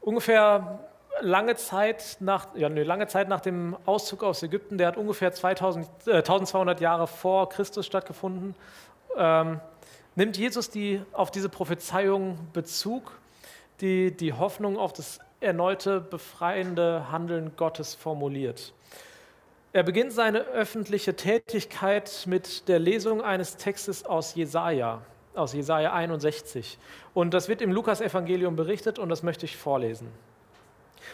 Ungefähr 0.01 0.81
lange 1.21 1.57
Zeit 1.57 2.17
nach, 2.21 2.47
ja, 2.55 2.69
nee, 2.69 2.83
lange 2.83 3.07
Zeit 3.07 3.29
nach 3.29 3.41
dem 3.41 3.77
Auszug 3.87 4.23
aus 4.23 4.43
Ägypten, 4.43 4.79
der 4.79 4.89
hat 4.89 4.97
ungefähr 4.97 5.33
2000, 5.33 5.87
äh, 6.07 6.17
1200 6.17 6.81
Jahre 6.81 7.07
vor 7.07 7.49
Christus 7.49 7.87
stattgefunden, 7.87 8.55
ähm, 9.17 9.61
nimmt 10.15 10.37
Jesus 10.37 10.71
die, 10.71 11.03
auf 11.13 11.31
diese 11.31 11.49
Prophezeiung 11.49 12.39
Bezug, 12.53 13.19
die 13.81 14.17
die 14.17 14.33
Hoffnung 14.33 14.77
auf 14.77 14.93
das 14.93 15.21
erneute 15.41 16.01
befreiende 16.01 17.11
Handeln 17.13 17.53
Gottes 17.57 17.95
formuliert. 17.95 18.73
Er 19.73 19.83
beginnt 19.83 20.13
seine 20.13 20.41
öffentliche 20.41 21.15
Tätigkeit 21.15 22.25
mit 22.27 22.69
der 22.69 22.79
Lesung 22.79 23.23
eines 23.23 23.57
Textes 23.57 24.05
aus 24.05 24.35
Jesaja, 24.35 25.03
aus 25.35 25.53
Jesaja 25.53 25.93
61. 25.93 26.79
Und 27.15 27.35
das 27.35 27.49
wird 27.49 27.63
im 27.63 27.71
Lukas-Evangelium 27.71 28.57
berichtet 28.57 28.99
und 28.99 29.09
das 29.09 29.23
möchte 29.23 29.45
ich 29.45 29.57
vorlesen. 29.57 30.09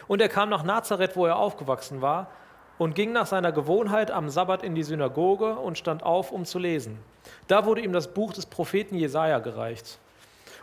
Und 0.07 0.21
er 0.21 0.29
kam 0.29 0.49
nach 0.49 0.63
Nazareth, 0.63 1.15
wo 1.15 1.25
er 1.25 1.37
aufgewachsen 1.37 2.01
war, 2.01 2.29
und 2.77 2.95
ging 2.95 3.13
nach 3.13 3.25
seiner 3.25 3.51
Gewohnheit 3.51 4.11
am 4.11 4.29
Sabbat 4.29 4.63
in 4.63 4.75
die 4.75 4.83
Synagoge 4.83 5.55
und 5.55 5.77
stand 5.77 6.03
auf, 6.03 6.31
um 6.31 6.45
zu 6.45 6.59
lesen. 6.59 6.97
Da 7.47 7.65
wurde 7.65 7.81
ihm 7.81 7.93
das 7.93 8.13
Buch 8.13 8.33
des 8.33 8.45
Propheten 8.45 8.95
Jesaja 8.95 9.39
gereicht. 9.39 9.97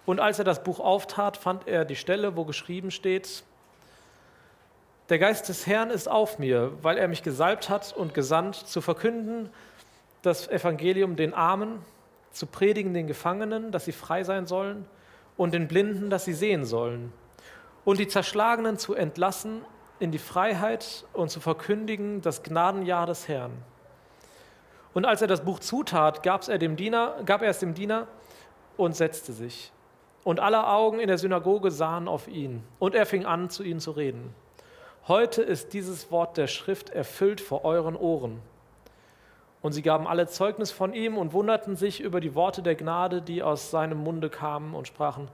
Und 0.04 0.20
als 0.20 0.38
er 0.38 0.44
das 0.44 0.62
Buch 0.62 0.80
auftat, 0.80 1.36
fand 1.36 1.66
er 1.68 1.84
die 1.84 1.96
Stelle, 1.96 2.36
wo 2.36 2.44
geschrieben 2.44 2.90
steht: 2.90 3.44
Der 5.12 5.18
Geist 5.18 5.46
des 5.50 5.66
Herrn 5.66 5.90
ist 5.90 6.08
auf 6.10 6.38
mir, 6.38 6.72
weil 6.80 6.96
er 6.96 7.06
mich 7.06 7.22
gesalbt 7.22 7.68
hat 7.68 7.92
und 7.94 8.14
gesandt, 8.14 8.54
zu 8.54 8.80
verkünden 8.80 9.50
das 10.22 10.48
Evangelium 10.48 11.16
den 11.16 11.34
Armen, 11.34 11.80
zu 12.30 12.46
predigen 12.46 12.94
den 12.94 13.06
Gefangenen, 13.08 13.72
dass 13.72 13.84
sie 13.84 13.92
frei 13.92 14.24
sein 14.24 14.46
sollen, 14.46 14.86
und 15.36 15.52
den 15.52 15.68
Blinden, 15.68 16.08
dass 16.08 16.24
sie 16.24 16.32
sehen 16.32 16.64
sollen, 16.64 17.12
und 17.84 18.00
die 18.00 18.08
Zerschlagenen 18.08 18.78
zu 18.78 18.94
entlassen 18.94 19.66
in 20.00 20.12
die 20.12 20.18
Freiheit 20.18 21.04
und 21.12 21.30
zu 21.30 21.40
verkündigen 21.40 22.22
das 22.22 22.42
Gnadenjahr 22.42 23.04
des 23.04 23.28
Herrn. 23.28 23.52
Und 24.94 25.04
als 25.04 25.20
er 25.20 25.28
das 25.28 25.44
Buch 25.44 25.58
zutat, 25.58 26.22
gab 26.22 26.48
er, 26.48 26.56
dem 26.56 26.76
Diener, 26.76 27.16
gab 27.26 27.42
er 27.42 27.50
es 27.50 27.58
dem 27.58 27.74
Diener 27.74 28.06
und 28.78 28.96
setzte 28.96 29.34
sich. 29.34 29.72
Und 30.24 30.40
alle 30.40 30.66
Augen 30.66 31.00
in 31.00 31.08
der 31.08 31.18
Synagoge 31.18 31.70
sahen 31.70 32.08
auf 32.08 32.28
ihn. 32.28 32.62
Und 32.78 32.94
er 32.94 33.04
fing 33.04 33.26
an, 33.26 33.50
zu 33.50 33.62
ihnen 33.62 33.78
zu 33.78 33.90
reden. 33.90 34.34
Heute 35.08 35.42
ist 35.42 35.72
dieses 35.72 36.12
Wort 36.12 36.36
der 36.36 36.46
Schrift 36.46 36.90
erfüllt 36.90 37.40
vor 37.40 37.64
euren 37.64 37.96
Ohren. 37.96 38.40
Und 39.60 39.72
sie 39.72 39.82
gaben 39.82 40.06
alle 40.06 40.28
Zeugnis 40.28 40.70
von 40.70 40.94
ihm 40.94 41.16
und 41.16 41.32
wunderten 41.32 41.74
sich 41.76 42.00
über 42.00 42.20
die 42.20 42.34
Worte 42.34 42.62
der 42.62 42.76
Gnade, 42.76 43.20
die 43.20 43.42
aus 43.42 43.70
seinem 43.70 43.98
Munde 43.98 44.30
kamen 44.30 44.74
und 44.74 44.86
sprachen, 44.86 45.28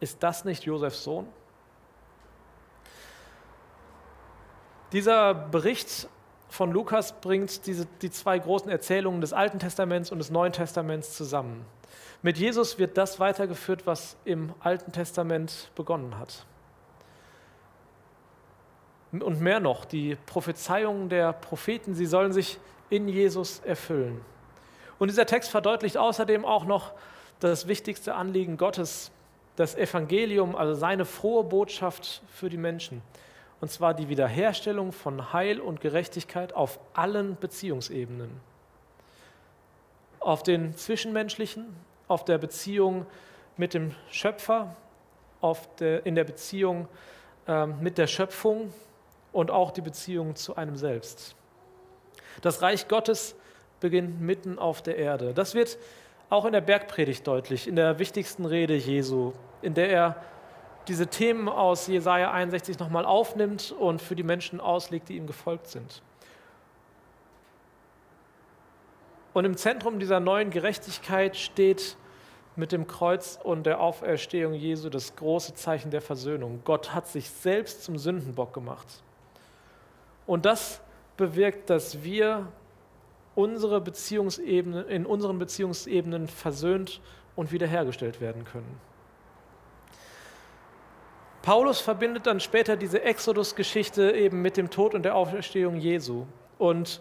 ist 0.00 0.22
das 0.22 0.44
nicht 0.44 0.64
Josefs 0.64 1.04
Sohn? 1.04 1.26
Dieser 4.92 5.34
Bericht 5.34 6.08
von 6.48 6.70
Lukas 6.72 7.12
bringt 7.20 7.66
diese, 7.66 7.86
die 8.02 8.10
zwei 8.10 8.38
großen 8.38 8.70
Erzählungen 8.70 9.20
des 9.20 9.32
Alten 9.32 9.58
Testaments 9.58 10.10
und 10.10 10.18
des 10.18 10.30
Neuen 10.30 10.52
Testaments 10.52 11.14
zusammen. 11.14 11.64
Mit 12.22 12.36
Jesus 12.36 12.78
wird 12.78 12.98
das 12.98 13.20
weitergeführt, 13.20 13.86
was 13.86 14.16
im 14.24 14.52
Alten 14.60 14.92
Testament 14.92 15.70
begonnen 15.74 16.18
hat. 16.18 16.46
Und 19.12 19.40
mehr 19.40 19.60
noch, 19.60 19.84
die 19.84 20.16
Prophezeiungen 20.26 21.08
der 21.08 21.32
Propheten, 21.32 21.94
sie 21.94 22.06
sollen 22.06 22.32
sich 22.32 22.58
in 22.88 23.08
Jesus 23.08 23.60
erfüllen. 23.60 24.20
Und 24.98 25.08
dieser 25.08 25.26
Text 25.26 25.50
verdeutlicht 25.50 25.98
außerdem 25.98 26.44
auch 26.44 26.64
noch 26.64 26.92
das 27.40 27.66
wichtigste 27.68 28.14
Anliegen 28.14 28.56
Gottes, 28.56 29.10
das 29.56 29.74
Evangelium, 29.74 30.56
also 30.56 30.74
seine 30.74 31.04
frohe 31.04 31.44
Botschaft 31.44 32.22
für 32.32 32.48
die 32.48 32.56
Menschen 32.56 33.02
und 33.62 33.70
zwar 33.70 33.94
die 33.94 34.08
Wiederherstellung 34.08 34.90
von 34.90 35.32
Heil 35.32 35.60
und 35.60 35.80
Gerechtigkeit 35.80 36.52
auf 36.52 36.80
allen 36.94 37.36
Beziehungsebenen. 37.36 38.28
Auf 40.18 40.42
den 40.42 40.76
zwischenmenschlichen, 40.76 41.66
auf 42.08 42.24
der 42.24 42.38
Beziehung 42.38 43.06
mit 43.56 43.72
dem 43.72 43.94
Schöpfer, 44.10 44.74
der, 45.78 46.04
in 46.04 46.16
der 46.16 46.24
Beziehung 46.24 46.88
äh, 47.46 47.66
mit 47.66 47.98
der 47.98 48.08
Schöpfung 48.08 48.74
und 49.32 49.50
auch 49.50 49.70
die 49.70 49.80
Beziehung 49.80 50.36
zu 50.36 50.56
einem 50.56 50.76
selbst. 50.76 51.34
Das 52.40 52.62
Reich 52.62 52.88
Gottes 52.88 53.34
beginnt 53.80 54.20
mitten 54.20 54.58
auf 54.58 54.82
der 54.82 54.96
Erde. 54.96 55.34
Das 55.34 55.54
wird 55.54 55.78
auch 56.30 56.44
in 56.44 56.52
der 56.52 56.60
Bergpredigt 56.60 57.26
deutlich, 57.26 57.68
in 57.68 57.76
der 57.76 57.98
wichtigsten 57.98 58.46
Rede 58.46 58.74
Jesu, 58.74 59.32
in 59.60 59.74
der 59.74 59.90
er 59.90 60.22
diese 60.88 61.06
Themen 61.06 61.48
aus 61.48 61.86
Jesaja 61.86 62.30
61 62.32 62.78
nochmal 62.78 63.04
aufnimmt 63.04 63.72
und 63.78 64.00
für 64.00 64.16
die 64.16 64.22
Menschen 64.22 64.60
auslegt, 64.60 65.08
die 65.08 65.16
ihm 65.16 65.26
gefolgt 65.26 65.68
sind. 65.68 66.02
Und 69.32 69.44
im 69.44 69.56
Zentrum 69.56 69.98
dieser 69.98 70.20
neuen 70.20 70.50
Gerechtigkeit 70.50 71.36
steht 71.36 71.96
mit 72.56 72.72
dem 72.72 72.86
Kreuz 72.86 73.38
und 73.42 73.64
der 73.64 73.80
Auferstehung 73.80 74.52
Jesu 74.52 74.90
das 74.90 75.16
große 75.16 75.54
Zeichen 75.54 75.90
der 75.90 76.02
Versöhnung. 76.02 76.60
Gott 76.64 76.94
hat 76.94 77.08
sich 77.08 77.30
selbst 77.30 77.84
zum 77.84 77.96
Sündenbock 77.96 78.52
gemacht. 78.52 79.02
Und 80.26 80.44
das 80.44 80.80
bewirkt, 81.16 81.70
dass 81.70 82.02
wir 82.02 82.48
unsere 83.34 83.80
Beziehungsebene, 83.80 84.82
in 84.82 85.06
unseren 85.06 85.38
Beziehungsebenen 85.38 86.28
versöhnt 86.28 87.00
und 87.36 87.52
wiederhergestellt 87.52 88.20
werden 88.20 88.44
können. 88.44 88.80
Paulus 91.42 91.80
verbindet 91.80 92.26
dann 92.26 92.38
später 92.38 92.76
diese 92.76 93.02
Exodus-Geschichte 93.02 94.12
eben 94.12 94.42
mit 94.42 94.56
dem 94.56 94.70
Tod 94.70 94.94
und 94.94 95.02
der 95.02 95.16
Auferstehung 95.16 95.76
Jesu. 95.76 96.26
Und 96.58 97.00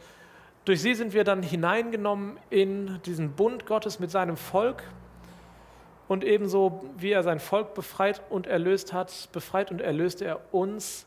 durch 0.66 0.82
sie 0.82 0.96
sind 0.96 1.14
wir 1.14 1.24
dann 1.24 1.44
hineingenommen 1.44 2.38
in 2.50 3.00
diesen 3.04 3.34
Bund 3.34 3.68
Gottes 3.68 4.00
mit 4.00 4.10
seinem 4.10 4.38
Volk. 4.38 4.84
Und 6.08 6.24
ebenso 6.24 6.84
wie 6.98 7.12
er 7.12 7.22
sein 7.22 7.40
Volk 7.40 7.76
befreit 7.76 8.22
und 8.30 8.48
erlöst 8.48 8.94
hat, 8.94 9.30
befreit 9.32 9.70
und 9.70 9.80
erlöst 9.80 10.22
er 10.24 10.40
uns 10.52 11.06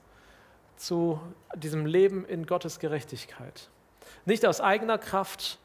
zu 0.77 1.21
diesem 1.55 1.87
Leben 1.87 2.25
in 2.25 2.47
Gottes 2.47 2.79
Gerechtigkeit. 2.79 3.69
Nicht 4.25 4.47
aus 4.47 4.61
eigener 4.61 4.99
Kraft, 4.99 5.59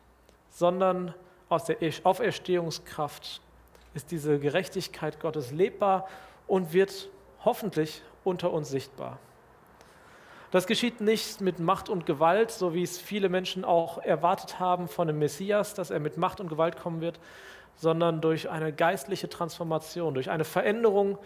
sondern 0.49 1.13
aus 1.49 1.65
der 1.65 1.77
Auferstehungskraft 2.03 3.41
ist 3.93 4.11
diese 4.11 4.39
Gerechtigkeit 4.39 5.19
Gottes 5.19 5.51
lebbar 5.51 6.07
und 6.47 6.73
wird 6.73 7.09
hoffentlich 7.43 8.01
unter 8.23 8.51
uns 8.51 8.69
sichtbar. 8.69 9.17
Das 10.51 10.65
geschieht 10.65 10.99
nicht 10.99 11.41
mit 11.41 11.59
Macht 11.59 11.89
und 11.89 12.05
Gewalt, 12.05 12.49
so 12.49 12.73
wie 12.73 12.81
es 12.81 12.97
viele 12.97 13.29
Menschen 13.29 13.63
auch 13.63 13.99
erwartet 13.99 14.59
haben 14.59 14.87
von 14.87 15.07
dem 15.07 15.19
Messias, 15.19 15.75
dass 15.75 15.91
er 15.91 15.99
mit 15.99 16.17
Macht 16.17 16.39
und 16.39 16.49
Gewalt 16.49 16.77
kommen 16.77 17.01
wird, 17.01 17.19
sondern 17.75 18.19
durch 18.19 18.49
eine 18.49 18.73
geistliche 18.73 19.29
Transformation, 19.29 20.15
durch 20.15 20.29
eine 20.29 20.45
Veränderung, 20.45 21.17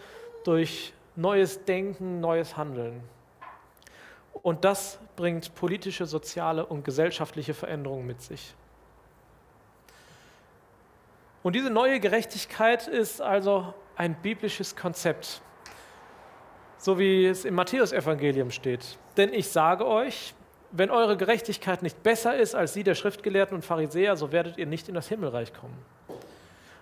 durch 0.44 0.92
neues 1.16 1.64
Denken, 1.64 2.20
neues 2.20 2.56
Handeln. 2.56 3.02
Und 4.44 4.64
das 4.64 5.00
bringt 5.16 5.56
politische, 5.56 6.06
soziale 6.06 6.64
und 6.64 6.84
gesellschaftliche 6.84 7.52
Veränderungen 7.52 8.06
mit 8.06 8.22
sich. 8.22 8.54
Und 11.42 11.56
diese 11.56 11.70
neue 11.70 11.98
Gerechtigkeit 11.98 12.86
ist 12.86 13.20
also 13.20 13.74
ein 13.96 14.14
biblisches 14.22 14.76
Konzept 14.76 15.42
so 16.84 16.98
wie 16.98 17.24
es 17.24 17.46
im 17.46 17.54
Matthäusevangelium 17.54 18.50
steht. 18.50 18.98
Denn 19.16 19.32
ich 19.32 19.48
sage 19.48 19.86
euch, 19.86 20.34
wenn 20.70 20.90
eure 20.90 21.16
Gerechtigkeit 21.16 21.82
nicht 21.82 22.02
besser 22.02 22.36
ist 22.36 22.54
als 22.54 22.74
die 22.74 22.82
der 22.82 22.94
Schriftgelehrten 22.94 23.54
und 23.54 23.64
Pharisäer, 23.64 24.16
so 24.16 24.32
werdet 24.32 24.58
ihr 24.58 24.66
nicht 24.66 24.90
in 24.90 24.94
das 24.94 25.08
Himmelreich 25.08 25.54
kommen. 25.54 25.78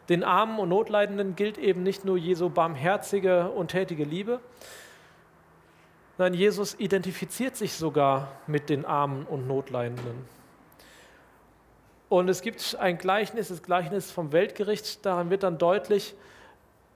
Den 0.08 0.24
Armen 0.24 0.58
und 0.58 0.70
Notleidenden 0.70 1.36
gilt 1.36 1.56
eben 1.56 1.84
nicht 1.84 2.04
nur 2.04 2.18
Jesu 2.18 2.50
barmherzige 2.50 3.50
und 3.50 3.70
tätige 3.70 4.02
Liebe, 4.02 4.40
Nein, 6.22 6.34
Jesus 6.34 6.76
identifiziert 6.78 7.56
sich 7.56 7.72
sogar 7.72 8.30
mit 8.46 8.70
den 8.70 8.84
Armen 8.84 9.26
und 9.26 9.48
Notleidenden. 9.48 10.24
Und 12.08 12.28
es 12.28 12.42
gibt 12.42 12.76
ein 12.78 12.96
Gleichnis, 12.96 13.48
das 13.48 13.64
Gleichnis 13.64 14.12
vom 14.12 14.30
Weltgericht, 14.30 15.04
daran 15.04 15.30
wird 15.30 15.42
dann 15.42 15.58
deutlich, 15.58 16.14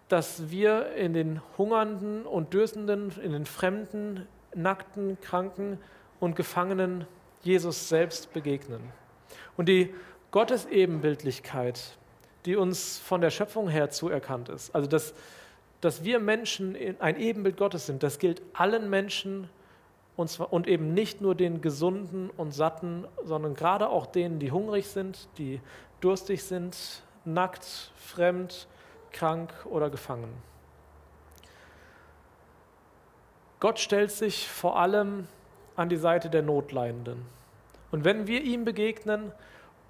dass 0.07 0.49
wir 0.53 0.93
in 0.93 1.13
den 1.13 1.43
Hungernden 1.59 2.25
und 2.25 2.55
Dürstenden, 2.55 3.13
in 3.21 3.33
den 3.33 3.47
Fremden, 3.47 4.29
Nackten, 4.55 5.21
Kranken 5.21 5.81
und 6.21 6.37
Gefangenen 6.37 7.05
Jesus 7.43 7.89
selbst 7.89 8.33
begegnen. 8.33 8.93
Und 9.57 9.69
die 9.69 9.93
Gottesebenbildlichkeit, 10.31 11.81
die 12.45 12.55
uns 12.55 13.01
von 13.01 13.21
der 13.21 13.31
Schöpfung 13.31 13.69
her 13.69 13.91
zuerkannt 13.91 14.51
ist. 14.51 14.73
Also 14.73 14.87
dass, 14.87 15.15
dass 15.81 16.05
wir 16.05 16.19
Menschen 16.19 16.77
ein 17.01 17.19
Ebenbild 17.19 17.57
Gottes 17.57 17.87
sind, 17.87 18.03
das 18.03 18.19
gilt 18.19 18.43
allen 18.55 18.89
Menschen 18.91 19.49
und, 20.17 20.31
zwar, 20.31 20.53
und 20.53 20.67
eben 20.67 20.95
nicht 20.95 21.21
nur 21.21 21.35
den 21.35 21.61
Gesunden 21.61 22.31
und 22.37 22.53
Satten, 22.53 23.07
sondern 23.25 23.55
gerade 23.55 23.89
auch 23.89 24.07
denen, 24.07 24.39
die 24.39 24.51
hungrig 24.51 24.87
sind, 24.87 25.29
die 25.39 25.61
durstig 26.01 26.43
sind, 26.43 27.03
nackt, 27.25 27.93
fremd, 27.97 28.67
krank 29.13 29.53
oder 29.67 29.91
gefangen. 29.91 30.33
Gott 33.61 33.79
stellt 33.79 34.11
sich 34.11 34.49
vor 34.49 34.79
allem 34.79 35.27
an 35.77 35.89
die 35.89 35.97
Seite 35.97 36.31
der 36.31 36.43
Notleidenden. 36.43 37.25
Und 37.91 38.05
wenn 38.05 38.27
wir 38.27 38.43
ihm 38.43 38.65
begegnen, 38.65 39.33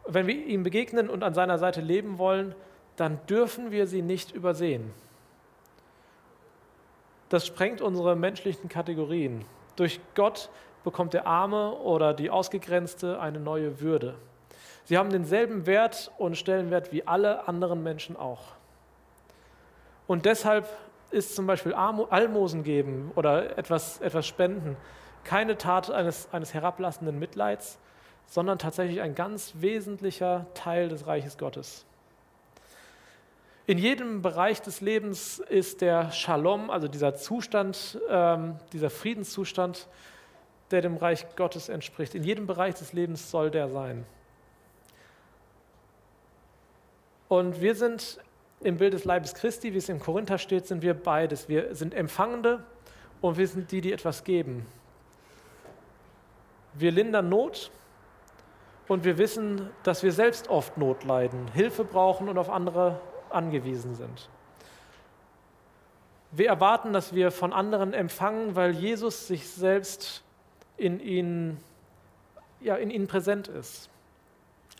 wenn 0.07 0.27
wir 0.27 0.35
ihm 0.47 0.63
begegnen 0.63 1.09
und 1.09 1.25
an 1.25 1.35
seiner 1.35 1.59
Seite 1.59 1.81
leben 1.81 2.19
wollen, 2.19 2.55
dann 2.97 3.19
dürfen 3.27 3.71
wir 3.71 3.87
sie 3.87 4.03
nicht 4.03 4.33
übersehen. 4.33 4.93
Das 7.29 7.47
sprengt 7.47 7.81
unsere 7.81 8.17
menschlichen 8.17 8.69
Kategorien. 8.69 9.45
Durch 9.77 10.01
Gott 10.15 10.51
bekommt 10.85 11.15
der 11.15 11.27
Arme 11.27 11.73
oder 11.73 12.15
die 12.15 12.31
Ausgegrenzte 12.31 13.21
eine 13.21 13.41
neue 13.41 13.81
Würde. 13.81 14.15
Sie 14.85 14.97
haben 14.97 15.11
denselben 15.11 15.67
Wert 15.67 16.13
und 16.19 16.37
Stellenwert 16.37 16.93
wie 16.93 17.07
alle 17.07 17.49
anderen 17.49 17.83
Menschen 17.83 18.17
auch. 18.17 18.55
Und 20.07 20.25
deshalb 20.25 20.69
ist 21.11 21.35
zum 21.35 21.47
Beispiel 21.47 21.75
Almosen 21.75 22.63
geben 22.63 23.11
oder 23.17 23.59
etwas, 23.59 24.01
etwas 24.01 24.27
spenden 24.27 24.77
keine 25.25 25.59
Tat 25.59 25.91
eines, 25.91 26.29
eines 26.33 26.55
herablassenden 26.55 27.19
Mitleids, 27.19 27.79
sondern 28.27 28.59
tatsächlich 28.59 29.01
ein 29.01 29.15
ganz 29.15 29.55
wesentlicher 29.57 30.47
Teil 30.55 30.89
des 30.89 31.07
Reiches 31.07 31.37
Gottes. 31.37 31.85
In 33.69 33.79
jedem 33.79 34.23
Bereich 34.23 34.63
des 34.63 34.81
Lebens 34.81 35.41
ist 35.41 35.81
der 35.81 36.13
Shalom, 36.13 36.71
also 36.71 36.87
dieser 36.87 37.17
Zustand, 37.17 37.99
ähm, 38.09 38.55
dieser 38.73 38.91
Friedenszustand, 38.91 39.89
der 40.71 40.83
dem 40.83 40.97
Reich 40.97 41.27
Gottes 41.35 41.69
entspricht. 41.69 42.15
In 42.15 42.23
jedem 42.23 42.47
Bereich 42.47 42.77
des 42.77 42.93
Lebens 42.93 43.29
soll 43.29 43.51
der 43.51 43.69
sein. 43.69 44.07
Und 47.29 47.61
wir 47.61 47.75
sind 47.75 48.21
im 48.61 48.77
Bild 48.77 48.93
des 48.93 49.05
Leibes 49.05 49.35
Christi, 49.35 49.75
wie 49.75 49.79
es 49.79 49.89
im 49.89 49.99
Korinther 49.99 50.39
steht, 50.39 50.69
sind 50.69 50.83
wir 50.83 50.95
beides. 50.95 51.49
Wir 51.49 51.75
sind 51.75 51.93
Empfangende 51.93 52.63
und 53.21 53.37
wir 53.37 53.49
sind 53.49 53.73
die, 53.73 53.81
die 53.81 53.93
etwas 53.93 54.23
geben. 54.23 54.65
Wir 56.73 56.93
lindern 56.93 57.29
Not 57.29 57.73
und 58.87 59.03
wir 59.05 59.19
wissen, 59.19 59.71
dass 59.83 60.05
wir 60.05 60.13
selbst 60.13 60.49
oft 60.49 60.79
Not 60.79 61.03
leiden, 61.03 61.49
Hilfe 61.53 61.83
brauchen 61.83 62.29
und 62.29 62.39
auf 62.39 62.49
andere 62.49 63.01
angewiesen 63.31 63.95
sind. 63.95 64.29
Wir 66.33 66.49
erwarten, 66.49 66.93
dass 66.93 67.15
wir 67.15 67.31
von 67.31 67.53
anderen 67.53 67.93
empfangen, 67.93 68.57
weil 68.57 68.73
Jesus 68.73 69.27
sich 69.27 69.49
selbst 69.49 70.23
in 70.77 71.01
ihnen, 71.01 71.59
ja, 72.61 72.77
in 72.77 72.91
ihnen 72.91 73.07
präsent 73.07 73.49
ist. 73.49 73.89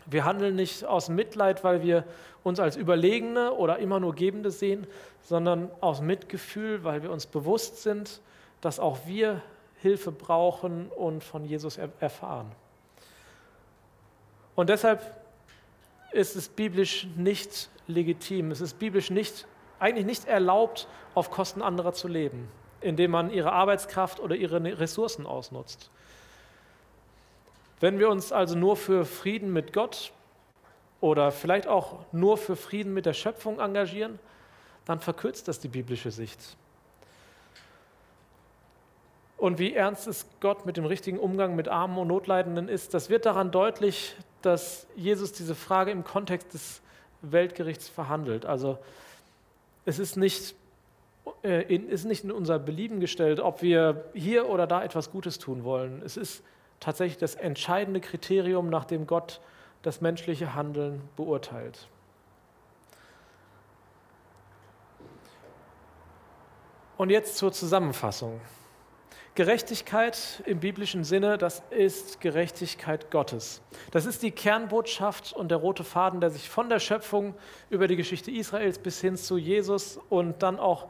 Wir 0.05 0.25
handeln 0.25 0.55
nicht 0.55 0.85
aus 0.85 1.09
Mitleid, 1.09 1.65
weil 1.65 1.83
wir 1.83 2.05
uns 2.45 2.61
als 2.61 2.77
Überlegene 2.77 3.53
oder 3.53 3.79
immer 3.79 3.99
nur 3.99 4.15
Gebende 4.15 4.51
sehen, 4.51 4.87
sondern 5.23 5.71
aus 5.81 6.01
Mitgefühl, 6.01 6.85
weil 6.85 7.03
wir 7.03 7.11
uns 7.11 7.27
bewusst 7.27 7.83
sind, 7.83 8.21
dass 8.61 8.79
auch 8.79 8.99
wir 9.07 9.43
Hilfe 9.81 10.13
brauchen 10.13 10.89
und 10.89 11.25
von 11.25 11.45
Jesus 11.45 11.79
erfahren. 12.01 12.51
Und 14.55 14.71
deshalb 14.71 15.03
ist 16.13 16.37
es 16.37 16.49
biblisch 16.49 17.07
nicht 17.17 17.69
legitim, 17.87 18.51
es 18.51 18.61
ist 18.61 18.79
biblisch 18.79 19.11
nicht, 19.11 19.47
eigentlich 19.79 20.07
nicht 20.07 20.25
erlaubt, 20.27 20.89
auf 21.15 21.31
Kosten 21.31 21.63
anderer 21.63 21.93
zu 21.93 22.09
leben, 22.09 22.49
indem 22.81 23.11
man 23.11 23.31
ihre 23.31 23.53
Arbeitskraft 23.53 24.21
oder 24.21 24.37
ihre 24.37 24.63
Ressourcen 24.79 25.27
ausnutzt. 25.27 25.91
Wenn 27.81 27.99
wir 27.99 28.09
uns 28.09 28.33
also 28.33 28.57
nur 28.57 28.77
für 28.77 29.05
Frieden 29.05 29.53
mit 29.53 29.73
Gott 29.73 30.13
oder 31.01 31.31
vielleicht 31.31 31.67
auch 31.67 32.05
nur 32.13 32.39
für 32.39 32.57
Frieden 32.57 32.95
mit 32.95 33.07
der 33.07 33.13
Schöpfung 33.13 33.61
engagieren, 33.61 34.19
dann 34.87 35.01
verkürzt 35.01 35.49
das 35.49 35.61
die 35.61 35.69
biblische 35.69 36.11
Sicht. 36.11 36.57
Und 39.37 39.59
wie 39.59 39.75
ernst 39.75 40.07
es 40.07 40.27
Gott 40.41 40.65
mit 40.65 40.79
dem 40.79 40.87
richtigen 40.87 41.19
Umgang 41.19 41.55
mit 41.55 41.69
Armen 41.69 41.99
und 41.99 42.09
Notleidenden 42.09 42.69
ist, 42.69 42.95
das 42.95 43.11
wird 43.11 43.27
daran 43.27 43.51
deutlich, 43.51 44.17
dass 44.47 44.87
Jesus 44.95 45.33
diese 45.33 45.55
Frage 45.55 45.91
im 45.91 46.05
Kontext 46.05 46.55
des 46.55 46.81
Weltgerichts 47.21 47.89
verhandelt. 47.89 48.47
Also 48.47 48.79
es 49.85 49.99
ist 49.99 50.17
nicht, 50.17 50.55
äh, 51.43 51.63
in, 51.63 51.89
ist 51.89 52.05
nicht 52.05 52.25
in 52.25 52.31
unser 52.31 52.59
Belieben 52.59 53.01
gestellt, 53.01 53.41
ob 53.41 53.63
wir 53.63 54.05
hier 54.15 54.49
oder 54.49 54.67
da 54.67 54.83
etwas 54.83 55.11
Gutes 55.11 55.39
tun 55.39 55.65
wollen. 55.65 56.01
Es 56.05 56.17
ist 56.17 56.43
tatsächlich 56.81 57.19
das 57.19 57.35
entscheidende 57.35 58.01
Kriterium, 58.01 58.71
nach 58.71 58.85
dem 58.85 59.07
Gott 59.07 59.41
das 59.83 60.01
menschliche 60.01 60.55
Handeln 60.55 61.01
beurteilt. 61.17 61.89
Und 66.97 67.11
jetzt 67.11 67.37
zur 67.37 67.53
Zusammenfassung. 67.53 68.41
Gerechtigkeit 69.37 70.43
im 70.47 70.61
biblischen 70.61 71.05
Sinne, 71.05 71.37
das 71.37 71.63
ist 71.69 72.23
Gerechtigkeit 72.23 73.11
Gottes. 73.11 73.61
Das 73.91 74.07
ist 74.07 74.23
die 74.23 74.31
Kernbotschaft 74.31 75.35
und 75.35 75.51
der 75.51 75.59
rote 75.59 75.85
Faden, 75.85 76.23
der 76.23 76.31
sich 76.31 76.49
von 76.49 76.71
der 76.71 76.81
Schöpfung 76.81 77.35
über 77.69 77.87
die 77.87 77.97
Geschichte 77.97 78.31
Israels 78.31 78.79
bis 78.79 78.99
hin 79.03 79.19
zu 79.19 79.37
Jesus 79.37 80.01
und 80.09 80.43
dann 80.43 80.59
auch 80.59 80.89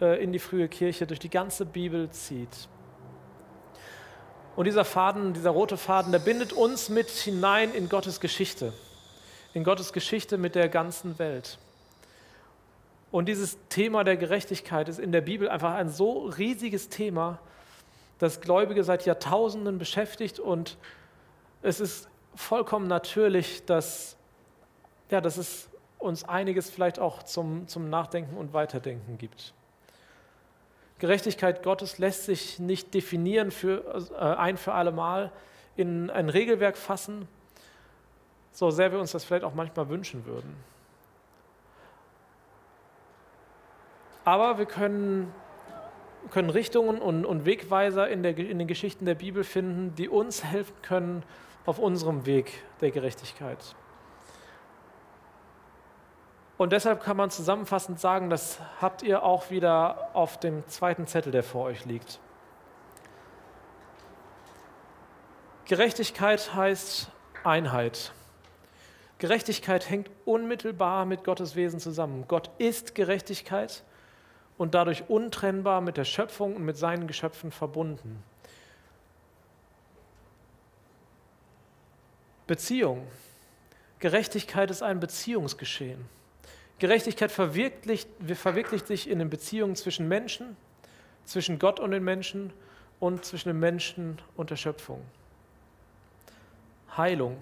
äh, 0.00 0.20
in 0.20 0.32
die 0.32 0.40
frühe 0.40 0.68
Kirche 0.68 1.06
durch 1.06 1.20
die 1.20 1.30
ganze 1.30 1.64
Bibel 1.64 2.10
zieht. 2.10 2.68
Und 4.56 4.64
dieser 4.64 4.84
Faden, 4.84 5.32
dieser 5.32 5.50
rote 5.50 5.76
Faden, 5.76 6.10
der 6.10 6.18
bindet 6.18 6.52
uns 6.52 6.88
mit 6.88 7.08
hinein 7.08 7.72
in 7.72 7.88
Gottes 7.88 8.18
Geschichte, 8.18 8.72
in 9.54 9.62
Gottes 9.62 9.92
Geschichte 9.92 10.38
mit 10.38 10.56
der 10.56 10.68
ganzen 10.68 11.20
Welt. 11.20 11.58
Und 13.12 13.28
dieses 13.28 13.58
Thema 13.68 14.02
der 14.02 14.16
Gerechtigkeit 14.16 14.88
ist 14.88 14.98
in 14.98 15.12
der 15.12 15.20
Bibel 15.20 15.48
einfach 15.48 15.74
ein 15.74 15.88
so 15.88 16.24
riesiges 16.24 16.88
Thema, 16.88 17.38
das 18.20 18.40
Gläubige 18.42 18.84
seit 18.84 19.06
Jahrtausenden 19.06 19.78
beschäftigt 19.78 20.38
und 20.38 20.76
es 21.62 21.80
ist 21.80 22.08
vollkommen 22.34 22.86
natürlich, 22.86 23.64
dass, 23.64 24.16
ja, 25.10 25.20
dass 25.20 25.38
es 25.38 25.68
uns 25.98 26.24
einiges 26.24 26.70
vielleicht 26.70 26.98
auch 26.98 27.22
zum, 27.22 27.66
zum 27.66 27.88
Nachdenken 27.88 28.36
und 28.36 28.52
Weiterdenken 28.52 29.16
gibt. 29.18 29.54
Gerechtigkeit 30.98 31.62
Gottes 31.62 31.96
lässt 31.96 32.26
sich 32.26 32.58
nicht 32.58 32.92
definieren 32.92 33.50
für 33.50 34.04
äh, 34.12 34.22
ein 34.36 34.58
für 34.58 34.74
alle 34.74 34.92
Mal 34.92 35.32
in 35.76 36.10
ein 36.10 36.28
Regelwerk 36.28 36.76
fassen, 36.76 37.26
so 38.52 38.70
sehr 38.70 38.92
wir 38.92 39.00
uns 39.00 39.12
das 39.12 39.24
vielleicht 39.24 39.44
auch 39.44 39.54
manchmal 39.54 39.88
wünschen 39.88 40.26
würden. 40.26 40.54
Aber 44.26 44.58
wir 44.58 44.66
können 44.66 45.32
können 46.30 46.50
Richtungen 46.50 47.00
und, 47.00 47.24
und 47.24 47.46
Wegweiser 47.46 48.08
in, 48.08 48.22
der, 48.22 48.36
in 48.36 48.58
den 48.58 48.68
Geschichten 48.68 49.04
der 49.04 49.14
Bibel 49.14 49.44
finden, 49.44 49.94
die 49.94 50.08
uns 50.08 50.44
helfen 50.44 50.74
können 50.82 51.22
auf 51.66 51.78
unserem 51.78 52.26
Weg 52.26 52.62
der 52.80 52.90
Gerechtigkeit. 52.90 53.74
Und 56.58 56.72
deshalb 56.72 57.02
kann 57.02 57.16
man 57.16 57.30
zusammenfassend 57.30 57.98
sagen, 58.00 58.28
das 58.28 58.58
habt 58.80 59.02
ihr 59.02 59.22
auch 59.22 59.50
wieder 59.50 60.10
auf 60.12 60.38
dem 60.38 60.66
zweiten 60.68 61.06
Zettel, 61.06 61.32
der 61.32 61.42
vor 61.42 61.64
euch 61.64 61.86
liegt. 61.86 62.20
Gerechtigkeit 65.64 66.54
heißt 66.54 67.10
Einheit. 67.44 68.12
Gerechtigkeit 69.18 69.88
hängt 69.88 70.10
unmittelbar 70.24 71.06
mit 71.06 71.24
Gottes 71.24 71.56
Wesen 71.56 71.80
zusammen. 71.80 72.24
Gott 72.28 72.50
ist 72.58 72.94
Gerechtigkeit 72.94 73.84
und 74.60 74.74
dadurch 74.74 75.08
untrennbar 75.08 75.80
mit 75.80 75.96
der 75.96 76.04
Schöpfung 76.04 76.54
und 76.54 76.66
mit 76.66 76.76
seinen 76.76 77.06
Geschöpfen 77.06 77.50
verbunden. 77.50 78.22
Beziehung. 82.46 83.06
Gerechtigkeit 84.00 84.70
ist 84.70 84.82
ein 84.82 85.00
Beziehungsgeschehen. 85.00 86.04
Gerechtigkeit 86.78 87.32
verwirklicht, 87.32 88.10
verwirklicht 88.34 88.86
sich 88.86 89.08
in 89.08 89.18
den 89.18 89.30
Beziehungen 89.30 89.76
zwischen 89.76 90.08
Menschen, 90.08 90.58
zwischen 91.24 91.58
Gott 91.58 91.80
und 91.80 91.92
den 91.92 92.04
Menschen 92.04 92.52
und 92.98 93.24
zwischen 93.24 93.48
den 93.48 93.60
Menschen 93.60 94.18
und 94.36 94.50
der 94.50 94.56
Schöpfung. 94.56 95.00
Heilung. 96.98 97.38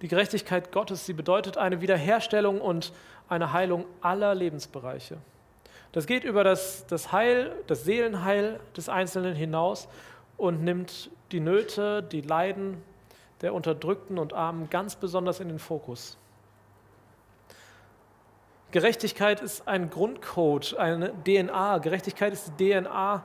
Die 0.00 0.08
Gerechtigkeit 0.08 0.72
Gottes, 0.72 1.04
sie 1.04 1.12
bedeutet 1.12 1.58
eine 1.58 1.82
Wiederherstellung 1.82 2.58
und 2.58 2.94
eine 3.28 3.52
Heilung 3.52 3.84
aller 4.00 4.34
Lebensbereiche. 4.34 5.18
Das 5.92 6.06
geht 6.06 6.24
über 6.24 6.42
das, 6.42 6.86
das 6.86 7.12
Heil, 7.12 7.54
das 7.66 7.84
Seelenheil 7.84 8.60
des 8.76 8.88
Einzelnen 8.88 9.34
hinaus 9.34 9.88
und 10.38 10.62
nimmt 10.64 11.10
die 11.32 11.40
Nöte, 11.40 12.02
die 12.02 12.22
Leiden 12.22 12.82
der 13.42 13.54
Unterdrückten 13.54 14.18
und 14.18 14.32
Armen 14.32 14.70
ganz 14.70 14.96
besonders 14.96 15.40
in 15.40 15.48
den 15.48 15.58
Fokus. 15.58 16.16
Gerechtigkeit 18.70 19.42
ist 19.42 19.68
ein 19.68 19.90
Grundcode, 19.90 20.78
eine 20.78 21.12
DNA. 21.24 21.78
Gerechtigkeit 21.78 22.32
ist 22.32 22.52
die 22.58 22.70
DNA 22.70 23.22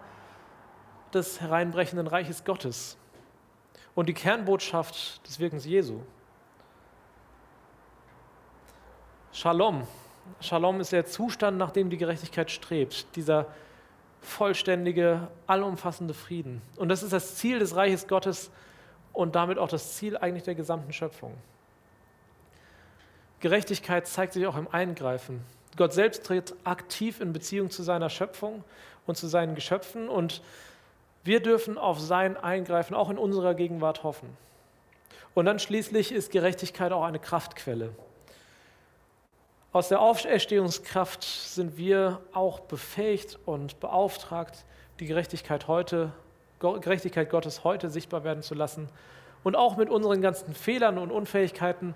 des 1.13 1.39
hereinbrechenden 1.39 2.08
Reiches 2.08 2.43
Gottes 2.43 2.97
und 3.95 4.10
die 4.10 4.13
Kernbotschaft 4.13 5.25
des 5.25 5.39
Wirkens 5.39 5.65
Jesu. 5.65 6.01
Shalom. 9.32 9.88
Shalom 10.40 10.80
ist 10.80 10.92
der 10.92 11.06
Zustand, 11.06 11.58
nach 11.58 11.72
dem 11.72 11.90
die 11.90 11.98
Gerechtigkeit 11.98 12.52
strebt, 12.52 13.16
dieser 13.16 13.48
vollständige, 14.22 15.28
allumfassende 15.48 16.13
Frieden. 16.13 16.62
Und 16.76 16.90
das 16.90 17.04
ist 17.04 17.13
das 17.13 17.36
Ziel 17.36 17.60
des 17.60 17.76
Reiches 17.76 18.08
Gottes 18.08 18.52
und 19.13 19.36
damit 19.36 19.58
auch 19.58 19.70
das 19.70 19.96
Ziel 19.96 20.18
eigentlich 20.18 20.44
der 20.44 20.56
gesamten 20.56 20.94
Schöpfung. 20.94 21.34
Gerechtigkeit 23.40 24.08
zeigt 24.08 24.34
sich 24.34 24.46
auch 24.48 24.58
im 24.58 24.68
Eingreifen. 24.72 25.42
Gott 25.76 25.94
selbst 25.94 26.26
tritt 26.26 26.56
aktiv 26.63 27.22
in 27.22 27.34
Beziehung 27.34 27.70
zu 27.70 27.84
seiner 27.84 28.10
Schöpfung 28.10 28.63
und 29.06 29.16
zu 29.16 29.28
seinen 29.28 29.56
Geschöpfen 29.56 30.10
und 30.10 30.42
wir 31.24 31.42
dürfen 31.42 31.78
auf 31.78 32.00
sein 32.00 32.38
Eingreifen 32.38 32.96
auch 32.96 33.10
in 33.10 33.18
unserer 33.18 33.54
Gegenwart 33.54 34.04
hoffen. 34.04 34.30
Und 35.34 35.46
dann 35.46 35.60
schließlich 35.60 36.12
ist 36.12 36.32
Gerechtigkeit 36.32 36.92
auch 36.92 37.04
eine 37.04 37.20
Kraftquelle. 37.20 37.92
Aus 39.78 39.90
der 39.90 40.02
Auferstehungskraft 40.02 41.24
sind 41.24 41.78
wir 41.78 42.20
auch 42.34 42.62
befähigt 42.62 43.38
und 43.46 43.80
beauftragt, 43.80 44.66
die 45.00 45.06
Gerechtigkeit 45.06 45.68
heute, 45.68 46.13
Gerechtigkeit 46.60 47.30
Gottes 47.30 47.63
heute 47.63 47.92
sichtbar 47.92 48.24
werden 48.24 48.42
zu 48.42 48.56
lassen 48.56 48.90
und 49.44 49.56
auch 49.56 49.78
mit 49.78 49.92
unseren 49.92 50.20
ganzen 50.20 50.56
Fehlern 50.56 50.98
und 50.98 51.12
Unfähigkeiten 51.12 51.94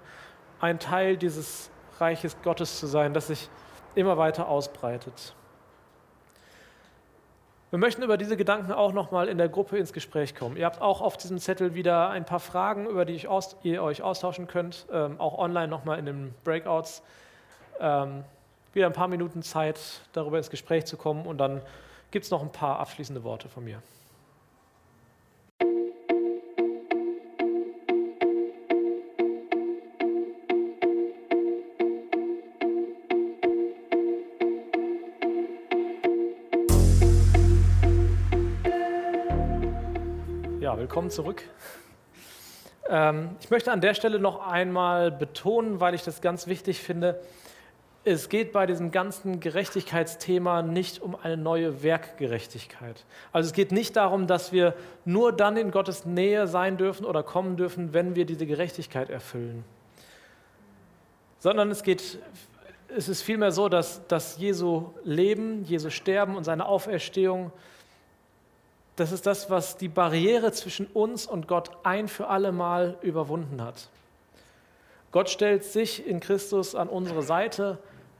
ein 0.59 0.77
Teil 0.77 1.17
dieses 1.17 1.71
Reiches 1.97 2.37
Gottes 2.43 2.79
zu 2.79 2.85
sein, 2.85 3.15
das 3.15 3.25
sich 3.25 3.49
immer 3.95 4.15
weiter 4.15 4.47
ausbreitet. 4.47 5.33
Wir 7.71 7.79
möchten 7.79 8.03
über 8.03 8.17
diese 8.17 8.37
Gedanken 8.37 8.73
auch 8.73 8.93
nochmal 8.93 9.27
in 9.27 9.39
der 9.39 9.49
Gruppe 9.49 9.79
ins 9.79 9.91
Gespräch 9.91 10.35
kommen. 10.35 10.55
Ihr 10.55 10.67
habt 10.67 10.81
auch 10.83 11.01
auf 11.01 11.17
diesem 11.17 11.39
Zettel 11.39 11.73
wieder 11.73 12.11
ein 12.11 12.25
paar 12.25 12.41
Fragen, 12.41 12.85
über 12.85 13.05
die 13.05 13.27
ihr 13.63 13.81
euch 13.81 14.03
austauschen 14.03 14.45
könnt, 14.45 14.85
ähm, 14.91 15.19
auch 15.19 15.39
online 15.39 15.67
nochmal 15.67 15.97
in 15.97 16.05
den 16.05 16.35
Breakouts. 16.43 17.01
Ähm, 17.79 18.23
wieder 18.73 18.87
ein 18.87 18.93
paar 18.93 19.07
Minuten 19.07 19.43
Zeit, 19.43 19.79
darüber 20.13 20.37
ins 20.37 20.49
Gespräch 20.49 20.85
zu 20.85 20.97
kommen 20.97 21.25
und 21.25 21.37
dann 21.37 21.61
gibt 22.11 22.25
es 22.25 22.31
noch 22.31 22.41
ein 22.41 22.51
paar 22.51 22.79
abschließende 22.79 23.23
Worte 23.23 23.49
von 23.49 23.63
mir. 23.63 23.81
willkommen 40.81 41.11
zurück. 41.11 41.43
Ähm, 42.89 43.37
ich 43.39 43.49
möchte 43.49 43.71
an 43.71 43.81
der 43.81 43.93
Stelle 43.93 44.19
noch 44.19 44.45
einmal 44.45 45.11
betonen, 45.11 45.79
weil 45.79 45.93
ich 45.93 46.03
das 46.03 46.21
ganz 46.21 46.47
wichtig 46.47 46.81
finde, 46.81 47.21
es 48.03 48.29
geht 48.29 48.51
bei 48.51 48.65
diesem 48.65 48.91
ganzen 48.91 49.39
Gerechtigkeitsthema 49.39 50.63
nicht 50.63 51.01
um 51.01 51.15
eine 51.15 51.37
neue 51.37 51.83
Werkgerechtigkeit. 51.83 53.05
Also 53.31 53.47
es 53.47 53.53
geht 53.53 53.71
nicht 53.71 53.95
darum, 53.95 54.25
dass 54.25 54.51
wir 54.51 54.73
nur 55.05 55.31
dann 55.31 55.55
in 55.55 55.71
Gottes 55.71 56.05
Nähe 56.05 56.47
sein 56.47 56.77
dürfen 56.77 57.05
oder 57.05 57.21
kommen 57.21 57.57
dürfen, 57.57 57.93
wenn 57.93 58.15
wir 58.15 58.25
diese 58.25 58.47
Gerechtigkeit 58.47 59.09
erfüllen. 59.09 59.63
Sondern 61.39 61.69
es 61.69 61.83
geht, 61.83 62.19
es 62.95 63.07
ist 63.07 63.21
vielmehr 63.21 63.51
so, 63.51 63.69
dass, 63.69 64.05
dass 64.07 64.37
Jesu 64.37 64.89
Leben, 65.03 65.63
Jesu 65.63 65.89
Sterben 65.89 66.35
und 66.35 66.43
seine 66.43 66.65
Auferstehung 66.65 67.51
das 69.01 69.11
ist 69.11 69.25
das, 69.25 69.49
was 69.49 69.77
die 69.77 69.87
Barriere 69.87 70.51
zwischen 70.51 70.85
uns 70.85 71.25
und 71.25 71.47
Gott 71.47 71.71
ein 71.83 72.07
für 72.07 72.27
alle 72.27 72.51
Mal 72.51 72.97
überwunden 73.01 73.61
hat. 73.61 73.89
Gott 75.11 75.29
stellt 75.29 75.63
sich 75.63 76.05
in 76.05 76.19
Christus 76.19 76.75
an 76.75 76.87
unsere 76.87 77.23
Seite, 77.23 77.79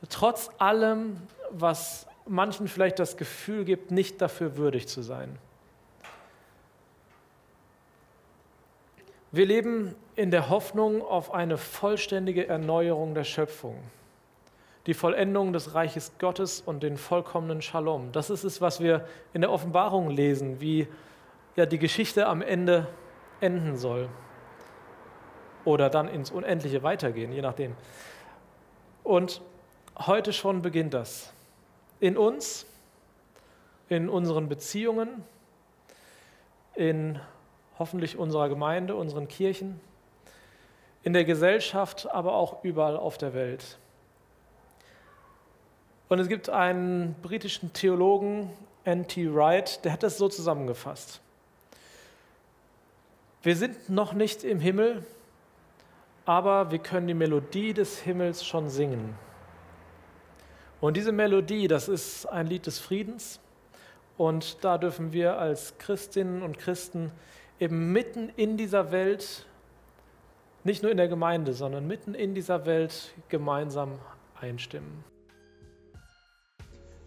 trotz 0.10 0.50
allem, 0.58 1.18
was 1.52 2.08
manchen 2.26 2.68
vielleicht 2.68 3.00
das 3.00 3.18
Gefühl 3.18 3.66
gibt, 3.66 3.92
nicht 3.92 4.22
dafür 4.22 4.58
würdig 4.58 4.88
zu 4.88 5.02
sein. 5.02 5.38
Wir 9.32 9.46
leben 9.46 9.96
in 10.16 10.32
der 10.32 10.50
Hoffnung 10.50 11.02
auf 11.02 11.34
eine 11.34 11.58
vollständige 11.58 12.48
Erneuerung 12.48 13.14
der 13.16 13.24
Schöpfung 13.24 13.78
die 14.88 14.94
Vollendung 14.94 15.54
des 15.54 15.76
Reiches 15.76 16.14
Gottes 16.18 16.62
und 16.62 16.82
den 16.82 16.98
vollkommenen 16.98 17.62
Shalom. 17.62 18.12
Das 18.12 18.30
ist 18.30 18.44
es, 18.44 18.62
was 18.62 18.80
wir 18.80 19.06
in 19.34 19.42
der 19.42 19.52
Offenbarung 19.52 20.10
lesen, 20.10 20.60
wie 20.60 20.88
ja 21.56 21.66
die 21.66 21.78
Geschichte 21.78 22.26
am 22.26 22.42
Ende 22.42 22.88
enden 23.42 23.78
soll. 23.78 24.10
Oder 25.66 25.90
dann 25.90 26.08
ins 26.08 26.32
Unendliche 26.32 26.82
weitergehen, 26.82 27.32
je 27.32 27.42
nachdem. 27.42 27.76
Und 29.04 29.42
heute 29.98 30.34
schon 30.34 30.62
beginnt 30.62 30.94
das. 30.94 31.34
In 32.00 32.18
uns, 32.18 32.66
in 33.90 34.10
unseren 34.10 34.50
Beziehungen, 34.50 35.24
in 36.76 37.20
hoffentlich 37.78 38.18
unserer 38.18 38.50
Gemeinde, 38.50 38.96
unseren 38.96 39.28
Kirchen, 39.28 39.80
in 41.04 41.14
der 41.14 41.26
Gesellschaft, 41.26 42.10
aber 42.12 42.34
auch 42.34 42.64
überall 42.64 42.98
auf 42.98 43.18
der 43.18 43.34
Welt. 43.34 43.78
Und 46.10 46.20
es 46.20 46.28
gibt 46.28 46.50
einen 46.50 47.16
britischen 47.22 47.74
Theologen, 47.74 48.50
N.T. 48.84 49.34
Wright, 49.34 49.84
der 49.86 49.94
hat 49.94 50.04
das 50.04 50.18
so 50.18 50.28
zusammengefasst. 50.28 51.22
Wir 53.44 53.56
sind 53.56 53.90
noch 53.90 54.14
nicht 54.14 54.44
im 54.44 54.60
Himmel, 54.60 55.06
aber 56.26 56.70
wir 56.72 56.80
können 56.80 57.08
die 57.08 57.14
Melodie 57.14 57.74
des 57.74 58.00
Himmels 58.00 58.46
schon 58.46 58.70
singen. 58.70 59.16
Und 60.82 60.98
diese 60.98 61.12
Melodie, 61.12 61.68
das 61.68 61.88
ist 61.88 62.26
ein 62.26 62.48
Lied 62.48 62.66
des 62.66 62.80
Friedens. 62.80 63.40
Und 64.18 64.64
da 64.64 64.78
dürfen 64.78 65.14
wir 65.14 65.38
als 65.38 65.78
Christinnen 65.78 66.42
und 66.42 66.58
Christen 66.58 67.12
eben 67.60 67.94
mitten 67.94 68.30
in 68.36 68.58
dieser 68.58 68.92
Welt, 68.92 69.46
nicht 70.64 70.82
nur 70.82 70.92
in 70.92 70.98
der 70.98 71.08
Gemeinde, 71.08 71.54
sondern 71.54 71.88
mitten 71.88 72.16
in 72.16 72.36
dieser 72.36 72.66
Welt 72.66 73.14
gemeinsam 73.30 74.00
einstimmen. 74.40 75.04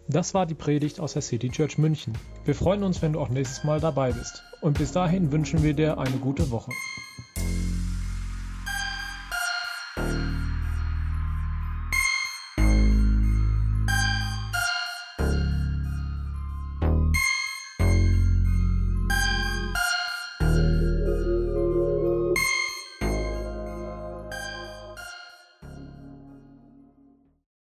Das 0.07 0.33
war 0.33 0.45
die 0.45 0.55
Predigt 0.55 0.99
aus 0.99 1.13
der 1.13 1.21
City 1.21 1.49
Church 1.49 1.77
München. 1.77 2.17
Wir 2.45 2.55
freuen 2.55 2.83
uns, 2.83 3.01
wenn 3.01 3.13
du 3.13 3.19
auch 3.19 3.29
nächstes 3.29 3.63
Mal 3.63 3.79
dabei 3.79 4.11
bist. 4.11 4.43
Und 4.61 4.77
bis 4.77 4.91
dahin 4.91 5.31
wünschen 5.31 5.63
wir 5.63 5.73
dir 5.73 5.97
eine 5.97 6.17
gute 6.17 6.51
Woche. 6.51 6.71